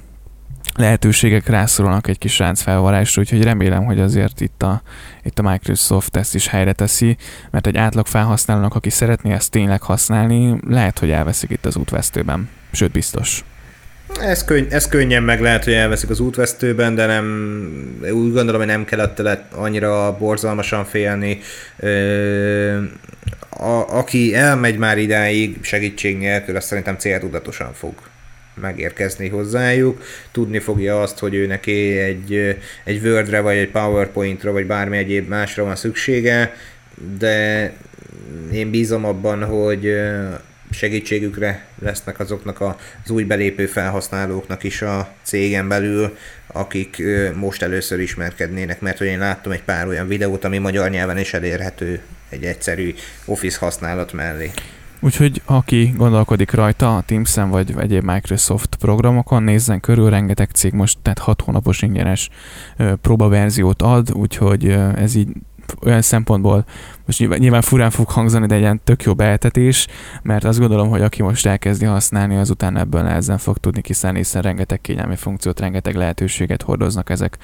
lehetőségek 0.75 1.49
rászorulnak 1.49 2.09
egy 2.09 2.19
kis 2.19 2.39
ráncfelvarásra, 2.39 3.21
úgyhogy 3.23 3.43
remélem, 3.43 3.85
hogy 3.85 4.01
azért 4.01 4.41
itt 4.41 4.63
a, 4.63 4.83
itt 5.23 5.39
a 5.39 5.51
Microsoft 5.51 6.17
ezt 6.17 6.35
is 6.35 6.47
helyre 6.47 6.73
teszi, 6.73 7.17
mert 7.51 7.67
egy 7.67 7.77
átlag 7.77 8.07
felhasználónak, 8.07 8.75
aki 8.75 8.91
szeretné 8.91 9.33
ezt 9.33 9.51
tényleg 9.51 9.83
használni, 9.83 10.61
lehet, 10.69 10.99
hogy 10.99 11.11
elveszik 11.11 11.51
itt 11.51 11.67
az 11.67 11.77
útvesztőben. 11.77 12.49
Sőt, 12.73 12.93
biztos. 12.93 13.45
Ez, 14.21 14.45
könny- 14.45 14.73
ez 14.73 14.89
könnyen 14.89 15.23
meg 15.23 15.41
lehet, 15.41 15.65
hogy 15.65 15.73
elveszik 15.73 16.11
az 16.11 16.21
útvesztőben, 16.21 16.95
de 16.95 17.07
nem, 17.07 17.27
úgy 18.03 18.33
gondolom, 18.33 18.57
hogy 18.57 18.67
nem 18.67 18.85
kell 18.85 19.01
ettől 19.01 19.39
annyira 19.51 20.17
borzalmasan 20.19 20.85
félni. 20.85 21.39
Ö, 21.77 22.83
a, 23.49 23.97
aki 23.99 24.35
elmegy 24.35 24.79
már 24.79 24.99
idáig 24.99 25.59
segítség 25.61 26.19
nélkül, 26.19 26.57
azt 26.57 26.67
szerintem 26.67 26.97
céltudatosan 26.97 27.73
fog 27.73 27.95
megérkezni 28.55 29.29
hozzájuk, 29.29 30.03
tudni 30.33 30.59
fogja 30.59 31.03
azt, 31.03 31.19
hogy 31.19 31.35
ő 31.35 31.47
neki 31.47 31.99
egy, 31.99 32.59
egy 32.85 33.07
Wordre, 33.07 33.41
vagy 33.41 33.57
egy 33.57 33.71
PowerPointra, 33.71 34.53
vagy 34.53 34.67
bármi 34.67 34.97
egyéb 34.97 35.29
másra 35.29 35.65
van 35.65 35.77
szüksége, 35.77 36.57
de 37.19 37.73
én 38.53 38.71
bízom 38.71 39.05
abban, 39.05 39.45
hogy 39.45 39.95
segítségükre 40.71 41.67
lesznek 41.79 42.21
azoknak 42.21 42.61
az 42.61 43.11
új 43.11 43.25
belépő 43.25 43.67
felhasználóknak 43.67 44.63
is 44.63 44.83
a 44.83 45.15
cégen 45.23 45.69
belül, 45.69 46.17
akik 46.47 47.03
most 47.35 47.63
először 47.63 48.01
ismerkednének, 48.01 48.81
mert 48.81 48.99
hogy 48.99 49.07
én 49.07 49.19
láttam 49.19 49.53
egy 49.53 49.63
pár 49.63 49.87
olyan 49.87 50.09
videót, 50.09 50.45
ami 50.45 50.59
magyar 50.59 50.91
nyelven 50.91 51.19
is 51.19 51.35
elérhető 51.35 52.01
egy 52.29 52.45
egyszerű 52.45 52.95
Office 53.25 53.59
használat 53.59 54.13
mellé. 54.13 54.51
Úgyhogy 55.05 55.43
aki 55.45 55.93
gondolkodik 55.97 56.51
rajta 56.51 56.97
a 56.97 57.03
Teams-en 57.03 57.51
vagy 57.51 57.75
egyéb 57.79 58.05
Microsoft 58.05 58.75
programokon, 58.75 59.43
nézzen 59.43 59.81
körül, 59.81 60.11
rengeteg 60.11 60.51
cég 60.51 60.73
most 60.73 60.99
tehát 61.03 61.19
6 61.19 61.41
hónapos 61.41 61.83
ingyenes 61.83 62.29
próbaverziót 63.01 63.83
ad, 63.83 64.13
úgyhogy 64.13 64.69
ez 64.97 65.15
így 65.15 65.29
olyan 65.85 66.03
szempontból 66.03 66.65
most 67.07 67.19
nyilván, 67.19 67.39
nyilván 67.39 67.61
furán 67.61 67.91
fog 67.91 68.09
hangzani, 68.09 68.47
de 68.47 68.55
egy 68.55 68.61
ilyen 68.61 68.81
tök 68.85 69.03
jó 69.03 69.15
beeltetés, 69.15 69.87
mert 70.23 70.45
azt 70.45 70.59
gondolom, 70.59 70.89
hogy 70.89 71.03
aki 71.03 71.23
most 71.23 71.47
elkezdi 71.47 71.85
használni, 71.85 72.37
azután 72.37 72.77
ebből 72.77 73.03
nehezen 73.03 73.39
fog 73.39 73.59
tudni 73.59 73.81
kiszállni, 73.81 74.19
hiszen 74.19 74.43
rengeteg 74.43 74.81
kényelmi 74.81 75.17
funkciót, 75.17 75.61
rengeteg 75.61 75.95
lehetőséget 75.95 76.63
hordoznak 76.63 77.11
ezek 77.11 77.39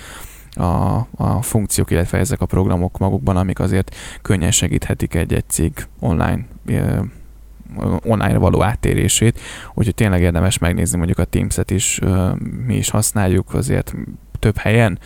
a, 0.51 0.97
a 1.17 1.43
funkciók, 1.43 1.91
illetve 1.91 2.19
ezek 2.19 2.41
a 2.41 2.47
programok 2.47 2.99
magukban, 2.99 3.37
amik 3.37 3.59
azért 3.59 3.95
könnyen 4.23 4.51
segíthetik 4.51 5.15
egy-egy 5.15 5.49
cég 5.49 5.73
online 5.99 6.45
online 8.05 8.39
való 8.39 8.63
áttérését, 8.63 9.41
úgyhogy 9.75 9.95
tényleg 9.95 10.21
érdemes 10.21 10.59
megnézni 10.59 10.97
mondjuk 10.97 11.19
a 11.19 11.25
Teams-et 11.25 11.71
is, 11.71 12.01
mi 12.67 12.77
is 12.77 12.91
használjuk 12.91 13.55
azért 13.55 13.95
több 14.39 14.57
helyen, 14.57 14.99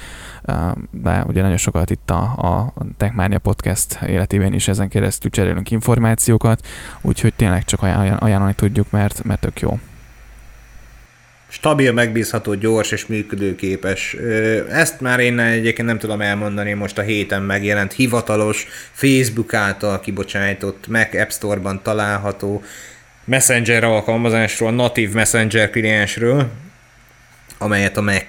de 0.90 1.25
ugye 1.27 1.42
nagyon 1.42 1.57
sokat 1.57 1.90
itt 1.90 2.11
a, 2.11 2.22
a 2.22 2.72
Techmania 2.96 3.38
Podcast 3.38 4.03
életében 4.07 4.53
is 4.53 4.68
ezen 4.68 4.88
keresztül 4.88 5.31
cserélünk 5.31 5.70
információkat, 5.70 6.66
úgyhogy 7.01 7.35
tényleg 7.35 7.64
csak 7.64 7.83
ajánlani 7.83 8.55
tudjuk, 8.55 8.90
mert, 8.90 9.25
mert 9.25 9.40
tök 9.40 9.61
jó 9.61 9.79
stabil, 11.53 11.93
megbízható, 11.93 12.55
gyors 12.55 12.91
és 12.91 13.07
működőképes. 13.07 14.17
Ezt 14.71 15.01
már 15.01 15.21
én 15.21 15.38
egyébként 15.38 15.88
nem 15.88 15.99
tudom 15.99 16.21
elmondani, 16.21 16.73
most 16.73 16.99
a 16.99 17.03
héten 17.03 17.43
megjelent 17.43 17.93
hivatalos 17.93 18.67
Facebook 18.93 19.55
által 19.55 20.01
kibocsájtott 20.01 20.87
Mac 20.88 21.15
App 21.15 21.31
Store-ban 21.31 21.81
található 21.83 22.62
Messenger 23.25 23.85
alkalmazásról, 23.85 24.73
natív 24.73 25.12
Messenger 25.12 25.71
kliensről, 25.71 26.51
amelyet 27.62 27.96
a 27.96 28.03
Mac 28.03 28.25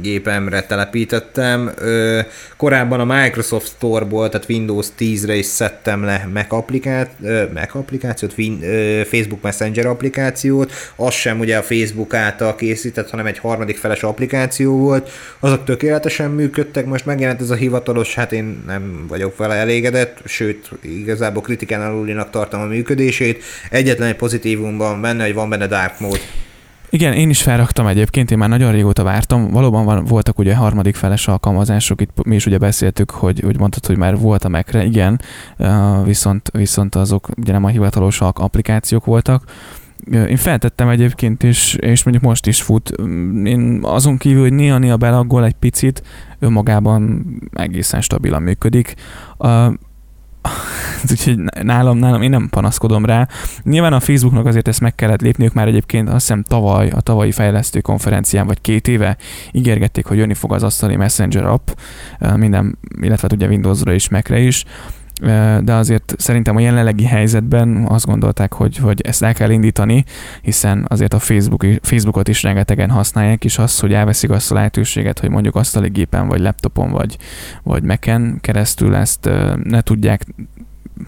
gépemre 0.00 0.62
telepítettem. 0.62 1.70
Korábban 2.56 3.00
a 3.00 3.22
Microsoft 3.22 3.66
Store-ból, 3.66 4.28
tehát 4.28 4.48
Windows 4.48 4.86
10-re 4.98 5.34
is 5.34 5.46
szedtem 5.46 6.04
le 6.04 6.28
Mac, 6.32 6.52
applikát, 6.52 7.10
Mac 7.54 7.74
applikációt, 7.74 8.34
Facebook 9.04 9.42
Messenger 9.42 9.86
applikációt, 9.86 10.72
az 10.96 11.14
sem 11.14 11.38
ugye 11.38 11.56
a 11.56 11.62
Facebook 11.62 12.14
által 12.14 12.54
készített, 12.54 13.10
hanem 13.10 13.26
egy 13.26 13.38
harmadik 13.38 13.76
feles 13.76 14.02
applikáció 14.02 14.76
volt. 14.76 15.10
Azok 15.40 15.64
tökéletesen 15.64 16.30
működtek, 16.30 16.86
most 16.86 17.06
megjelent 17.06 17.40
ez 17.40 17.50
a 17.50 17.54
hivatalos, 17.54 18.14
hát 18.14 18.32
én 18.32 18.62
nem 18.66 19.04
vagyok 19.08 19.36
vele 19.36 19.54
elégedett, 19.54 20.18
sőt, 20.24 20.70
igazából 20.82 21.42
kritikán 21.42 21.80
alulinak 21.80 22.30
tartom 22.30 22.60
a 22.60 22.64
működését. 22.64 23.42
Egyetlen 23.70 24.08
egy 24.08 24.16
pozitívumban 24.16 25.00
benne, 25.00 25.24
hogy 25.24 25.34
van 25.34 25.48
benne 25.48 25.66
dark 25.66 26.00
mode. 26.00 26.39
Igen, 26.90 27.12
én 27.12 27.30
is 27.30 27.42
felraktam 27.42 27.86
egyébként, 27.86 28.30
én 28.30 28.38
már 28.38 28.48
nagyon 28.48 28.72
régóta 28.72 29.02
vártam. 29.02 29.50
Valóban 29.50 29.84
van, 29.84 30.04
voltak 30.04 30.38
ugye 30.38 30.54
harmadik 30.54 30.94
feles 30.94 31.28
alkalmazások, 31.28 32.00
itt 32.00 32.24
mi 32.24 32.34
is 32.34 32.46
ugye 32.46 32.58
beszéltük, 32.58 33.10
hogy, 33.10 33.40
hogy 33.40 33.58
mondtad, 33.58 33.86
hogy 33.86 33.96
már 33.96 34.18
volt 34.18 34.44
a 34.44 34.48
Mac-re, 34.48 34.84
igen, 34.84 35.20
viszont, 36.04 36.50
viszont 36.52 36.94
azok 36.94 37.28
ugye 37.36 37.52
nem 37.52 37.64
a 37.64 37.68
hivatalos 37.68 38.20
applikációk 38.20 39.04
voltak. 39.04 39.44
Én 40.10 40.36
feltettem 40.36 40.88
egyébként, 40.88 41.42
és, 41.42 41.74
és 41.74 42.04
mondjuk 42.04 42.24
most 42.26 42.46
is 42.46 42.62
fut. 42.62 42.90
Én 43.44 43.80
azon 43.82 44.16
kívül, 44.16 44.40
hogy 44.40 44.52
néha-néha 44.52 44.96
belaggol 44.96 45.44
egy 45.44 45.54
picit, 45.54 46.02
önmagában 46.38 47.26
egészen 47.52 48.00
stabilan 48.00 48.42
működik. 48.42 48.94
úgyhogy 51.10 51.38
nálam, 51.62 51.98
nálam 51.98 52.22
én 52.22 52.30
nem 52.30 52.48
panaszkodom 52.48 53.04
rá. 53.04 53.28
Nyilván 53.62 53.92
a 53.92 54.00
Facebooknak 54.00 54.46
azért 54.46 54.68
ezt 54.68 54.80
meg 54.80 54.94
kellett 54.94 55.20
lépniük 55.20 55.52
már 55.52 55.68
egyébként 55.68 56.08
azt 56.08 56.18
hiszem 56.18 56.42
tavaly, 56.42 56.90
a 56.90 57.00
tavalyi 57.00 57.32
fejlesztő 57.32 57.80
konferencián, 57.80 58.46
vagy 58.46 58.60
két 58.60 58.88
éve 58.88 59.16
ígérgették, 59.52 60.06
hogy 60.06 60.16
jönni 60.16 60.34
fog 60.34 60.52
az 60.52 60.62
asztali 60.62 60.96
Messenger 60.96 61.44
app, 61.44 61.68
minden, 62.36 62.78
illetve 63.00 63.22
hát 63.22 63.32
ugye 63.32 63.46
Windowsra 63.46 63.92
is, 63.92 64.08
Macre 64.08 64.38
is, 64.38 64.64
de 65.64 65.72
azért 65.74 66.14
szerintem 66.18 66.56
a 66.56 66.60
jelenlegi 66.60 67.04
helyzetben 67.04 67.86
azt 67.88 68.06
gondolták, 68.06 68.52
hogy, 68.52 68.76
hogy 68.76 69.00
ezt 69.00 69.22
el 69.22 69.34
kell 69.34 69.50
indítani, 69.50 70.04
hiszen 70.42 70.84
azért 70.88 71.14
a 71.14 71.18
Facebook, 71.18 71.66
Facebookot 71.82 72.28
is 72.28 72.42
rengetegen 72.42 72.90
használják, 72.90 73.44
és 73.44 73.58
az, 73.58 73.78
hogy 73.78 73.92
elveszik 73.92 74.30
azt 74.30 74.50
a 74.50 74.54
lehetőséget, 74.54 75.18
hogy 75.18 75.30
mondjuk 75.30 75.56
asztali 75.56 75.88
gépen, 75.88 76.28
vagy 76.28 76.40
laptopon, 76.40 76.90
vagy, 76.90 77.16
vagy 77.62 77.82
Mac-en 77.82 78.38
keresztül 78.40 78.94
ezt 78.94 79.30
ne 79.62 79.80
tudják 79.80 80.26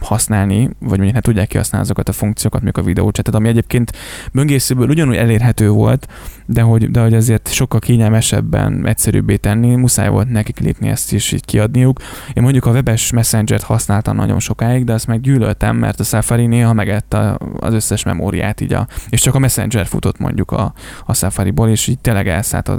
használni, 0.00 0.64
vagy 0.64 0.98
mondjuk 0.98 1.12
ne 1.12 1.20
tudják 1.20 1.48
kihasználni 1.48 1.86
azokat 1.86 2.08
a 2.08 2.12
funkciókat, 2.12 2.62
még 2.62 2.78
a 2.78 2.82
videócsetet, 2.82 3.34
ami 3.34 3.48
egyébként 3.48 3.92
böngészőből 4.32 4.88
ugyanúgy 4.88 5.16
elérhető 5.16 5.68
volt, 5.68 6.08
de 6.46 6.62
hogy, 6.62 6.90
de 6.90 7.00
hogy 7.00 7.14
azért 7.14 7.52
sokkal 7.52 7.80
kényelmesebben, 7.80 8.86
egyszerűbbé 8.86 9.36
tenni, 9.36 9.74
muszáj 9.74 10.08
volt 10.08 10.30
nekik 10.30 10.58
lépni 10.58 10.88
ezt 10.88 11.12
is 11.12 11.32
így 11.32 11.44
kiadniuk. 11.44 12.00
Én 12.34 12.42
mondjuk 12.42 12.66
a 12.66 12.70
webes 12.70 13.10
Messenger-t 13.10 13.62
használtam 13.62 14.16
nagyon 14.16 14.40
sokáig, 14.40 14.84
de 14.84 14.92
azt 14.92 15.06
meg 15.06 15.20
gyűlöltem, 15.20 15.76
mert 15.76 16.00
a 16.00 16.04
Safari 16.04 16.46
néha 16.46 16.72
megette 16.72 17.38
az 17.56 17.74
összes 17.74 18.02
memóriát 18.02 18.60
így 18.60 18.72
a, 18.72 18.86
és 19.08 19.20
csak 19.20 19.34
a 19.34 19.38
Messenger 19.38 19.86
futott 19.86 20.18
mondjuk 20.18 20.50
a, 20.50 20.72
a 21.04 21.14
Safari-ból, 21.14 21.68
és 21.68 21.86
így 21.86 21.98
tényleg 21.98 22.28
elszállt 22.28 22.70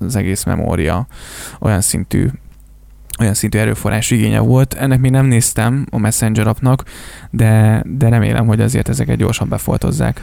az 0.00 0.16
egész 0.16 0.44
memória 0.44 1.06
olyan 1.60 1.80
szintű 1.80 2.28
olyan 3.20 3.34
szintű 3.34 3.58
erőforrás 3.58 4.10
igénye 4.10 4.38
volt. 4.38 4.74
Ennek 4.74 5.00
még 5.00 5.10
nem 5.10 5.26
néztem 5.26 5.86
a 5.90 5.98
Messenger 5.98 6.46
appnak, 6.46 6.84
de, 7.30 7.82
de 7.86 8.08
remélem, 8.08 8.46
hogy 8.46 8.60
azért 8.60 8.88
ezeket 8.88 9.16
gyorsan 9.16 9.48
befoltozzák. 9.48 10.22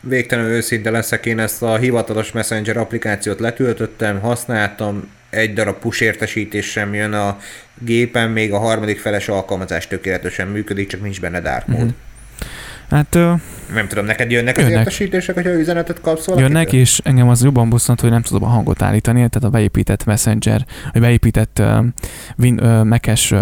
Végtelenül 0.00 0.50
őszinte 0.50 0.90
leszek, 0.90 1.26
én 1.26 1.38
ezt 1.38 1.62
a 1.62 1.76
hivatalos 1.76 2.32
Messenger 2.32 2.76
applikációt 2.76 3.40
letöltöttem, 3.40 4.20
használtam, 4.20 5.08
egy 5.30 5.52
darab 5.52 5.78
push 5.78 6.02
értesítés 6.02 6.66
sem 6.70 6.94
jön 6.94 7.12
a 7.12 7.38
gépen, 7.78 8.30
még 8.30 8.52
a 8.52 8.58
harmadik 8.58 8.98
feles 8.98 9.28
alkalmazás 9.28 9.86
tökéletesen 9.86 10.48
működik, 10.48 10.88
csak 10.88 11.02
nincs 11.02 11.20
benne 11.20 11.40
dark 11.40 11.66
mode. 11.66 11.82
Mm-hmm. 11.82 11.92
Hát... 12.90 13.14
Nem 13.74 13.88
tudom, 13.88 14.04
neked 14.04 14.30
jönnek, 14.30 14.56
jönnek. 14.56 14.72
az 14.72 14.78
értesítések, 14.78 15.34
hogyha 15.34 15.50
üzenetet 15.50 16.00
kapsz 16.00 16.26
valakitől? 16.26 16.52
Jönnek, 16.52 16.72
és 16.72 17.00
engem 17.04 17.28
az 17.28 17.42
jobban 17.42 17.68
bosszant, 17.68 18.00
hogy 18.00 18.10
nem 18.10 18.22
tudom 18.22 18.44
a 18.44 18.46
hangot 18.46 18.82
állítani, 18.82 19.16
tehát 19.18 19.44
a 19.44 19.48
beépített 19.48 20.04
Messenger, 20.04 20.64
vagy 20.92 21.02
beépített 21.02 21.58
uh, 21.58 21.84
win, 22.38 22.60
uh, 22.60 22.84
mekes 22.84 23.30
uh, 23.30 23.40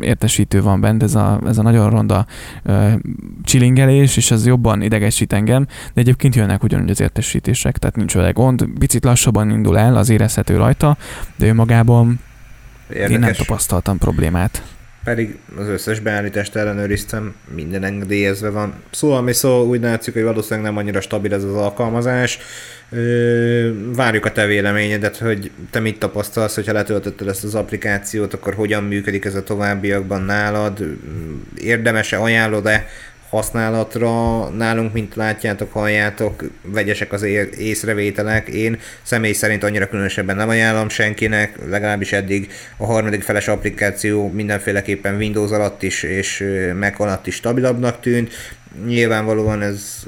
értesítő 0.00 0.62
van 0.62 0.80
bent, 0.80 1.02
ez 1.02 1.14
a, 1.14 1.40
ez 1.46 1.58
a 1.58 1.62
nagyon 1.62 1.90
ronda 1.90 2.26
uh, 2.64 2.92
csilingelés, 3.44 4.16
és 4.16 4.30
az 4.30 4.46
jobban 4.46 4.82
idegesít 4.82 5.32
engem, 5.32 5.66
de 5.94 6.00
egyébként 6.00 6.34
jönnek 6.34 6.62
ugyanúgy 6.62 6.90
az 6.90 7.00
értesítések, 7.00 7.78
tehát 7.78 7.96
nincs 7.96 8.14
vele 8.14 8.30
gond, 8.30 8.66
picit 8.78 9.04
lassabban 9.04 9.50
indul 9.50 9.78
el, 9.78 9.96
az 9.96 10.08
érezhető 10.08 10.56
rajta, 10.56 10.96
de 11.36 11.46
ő 11.46 11.54
magában 11.54 12.20
Érdekes. 12.88 13.10
én 13.10 13.18
nem 13.18 13.32
tapasztaltam 13.32 13.98
problémát 13.98 14.62
pedig 15.08 15.38
az 15.56 15.68
összes 15.68 16.00
beállítást 16.00 16.56
ellenőriztem, 16.56 17.34
minden 17.54 17.84
engedélyezve 17.84 18.48
van. 18.50 18.74
Szóval 18.90 19.22
mi 19.22 19.32
szó, 19.32 19.66
úgy 19.66 19.80
látszik, 19.80 20.14
hogy 20.14 20.22
valószínűleg 20.22 20.70
nem 20.70 20.76
annyira 20.76 21.00
stabil 21.00 21.34
ez 21.34 21.44
az 21.44 21.54
alkalmazás. 21.54 22.38
Várjuk 23.94 24.24
a 24.24 24.32
te 24.32 24.46
véleményedet, 24.46 25.16
hogy 25.16 25.50
te 25.70 25.80
mit 25.80 25.98
tapasztalsz, 25.98 26.54
hogyha 26.54 26.72
letöltötted 26.72 27.28
ezt 27.28 27.44
az 27.44 27.54
applikációt, 27.54 28.34
akkor 28.34 28.54
hogyan 28.54 28.84
működik 28.84 29.24
ez 29.24 29.34
a 29.34 29.42
továbbiakban 29.42 30.22
nálad, 30.22 30.78
érdemes-e, 31.56 32.18
ajánlod-e 32.18 32.86
használatra 33.28 34.48
nálunk, 34.48 34.92
mint 34.92 35.14
látjátok, 35.14 35.72
halljátok, 35.72 36.44
vegyesek 36.62 37.12
az 37.12 37.22
észrevételek. 37.58 38.48
Én 38.48 38.78
személy 39.02 39.32
szerint 39.32 39.62
annyira 39.62 39.88
különösebben 39.88 40.36
nem 40.36 40.48
ajánlom 40.48 40.88
senkinek, 40.88 41.58
legalábbis 41.68 42.12
eddig 42.12 42.50
a 42.76 42.86
harmadik 42.86 43.22
feles 43.22 43.48
applikáció 43.48 44.30
mindenféleképpen 44.30 45.16
Windows 45.16 45.50
alatt 45.50 45.82
is 45.82 46.02
és 46.02 46.44
Mac 46.80 47.00
alatt 47.00 47.26
is 47.26 47.34
stabilabbnak 47.34 48.00
tűnt. 48.00 48.32
Nyilvánvalóan 48.86 49.62
ez 49.62 50.06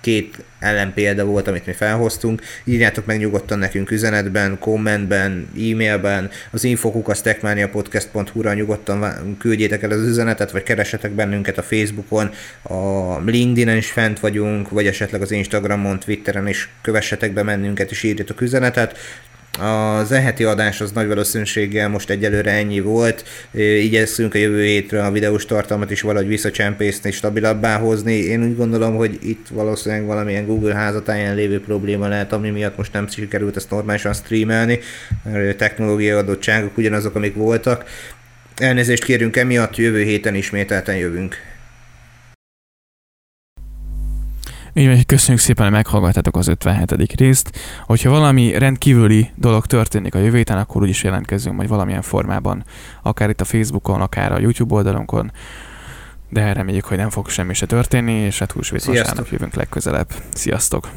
két 0.00 0.44
ellenpélda 0.58 1.24
volt, 1.24 1.48
amit 1.48 1.66
mi 1.66 1.72
felhoztunk. 1.72 2.42
Írjátok 2.64 3.06
meg 3.06 3.18
nyugodtan 3.18 3.58
nekünk 3.58 3.90
üzenetben, 3.90 4.58
kommentben, 4.58 5.48
e-mailben, 5.54 6.30
az 6.50 6.64
infokukat 6.64 7.22
techmaniapodcast.hu-ra 7.22 8.54
nyugodtan 8.54 9.36
küldjétek 9.38 9.82
el 9.82 9.90
az 9.90 10.06
üzenetet, 10.06 10.50
vagy 10.50 10.62
keresetek 10.62 11.10
bennünket 11.10 11.58
a 11.58 11.62
Facebookon, 11.62 12.30
a 12.62 13.18
LinkedIn-en 13.18 13.76
is 13.76 13.90
fent 13.90 14.20
vagyunk, 14.20 14.70
vagy 14.70 14.86
esetleg 14.86 15.22
az 15.22 15.30
Instagramon, 15.30 15.98
Twitteren 15.98 16.48
is 16.48 16.68
kövessetek 16.82 17.32
be 17.32 17.42
bennünket, 17.42 17.90
és 17.90 18.02
írjatok 18.02 18.40
üzenetet. 18.40 18.98
Az 19.58 20.12
eheti 20.12 20.44
adás 20.44 20.80
az 20.80 20.92
nagy 20.92 21.06
valószínűséggel 21.06 21.88
most 21.88 22.10
egyelőre 22.10 22.50
ennyi 22.50 22.80
volt. 22.80 23.24
Igyekszünk 23.80 24.34
a 24.34 24.38
jövő 24.38 24.64
hétre 24.64 25.04
a 25.04 25.10
videós 25.10 25.44
tartalmat 25.44 25.90
is 25.90 26.00
valahogy 26.00 26.28
visszacsempészni, 26.28 27.10
stabilabbá 27.10 27.78
hozni. 27.78 28.12
Én 28.12 28.44
úgy 28.44 28.56
gondolom, 28.56 28.96
hogy 28.96 29.18
itt 29.22 29.46
valószínűleg 29.50 30.04
valamilyen 30.04 30.46
Google 30.46 30.74
házatáján 30.74 31.34
lévő 31.34 31.60
probléma 31.60 32.08
lehet, 32.08 32.32
ami 32.32 32.50
miatt 32.50 32.76
most 32.76 32.92
nem 32.92 33.08
sikerült 33.08 33.56
ezt 33.56 33.70
normálisan 33.70 34.14
streamelni. 34.14 34.78
Technológiai 35.56 36.16
adottságok 36.16 36.76
ugyanazok, 36.76 37.14
amik 37.14 37.34
voltak. 37.34 37.84
Elnézést 38.56 39.04
kérünk 39.04 39.36
emiatt, 39.36 39.76
jövő 39.76 40.02
héten 40.02 40.34
ismételten 40.34 40.96
jövünk. 40.96 41.55
Így 44.78 45.06
köszönjük 45.06 45.42
szépen, 45.42 45.64
hogy 45.64 45.74
meghallgattátok 45.74 46.36
az 46.36 46.48
57. 46.48 47.12
részt. 47.12 47.58
Hogyha 47.84 48.10
valami 48.10 48.58
rendkívüli 48.58 49.30
dolog 49.34 49.66
történik 49.66 50.14
a 50.14 50.18
jövő 50.18 50.36
héten, 50.36 50.58
akkor 50.58 50.82
úgyis 50.82 51.02
jelentkezünk 51.02 51.56
majd 51.56 51.68
valamilyen 51.68 52.02
formában, 52.02 52.64
akár 53.02 53.28
itt 53.28 53.40
a 53.40 53.44
Facebookon, 53.44 54.00
akár 54.00 54.32
a 54.32 54.38
YouTube 54.38 54.74
oldalunkon, 54.74 55.32
de 56.28 56.52
reméljük, 56.52 56.84
hogy 56.84 56.96
nem 56.96 57.10
fog 57.10 57.28
semmi 57.28 57.54
se 57.54 57.66
történni, 57.66 58.12
és 58.12 58.38
hát 58.38 58.52
húsvét 58.52 58.84
vasárnap 58.84 59.28
jövünk 59.30 59.54
legközelebb. 59.54 60.08
Sziasztok! 60.32 60.88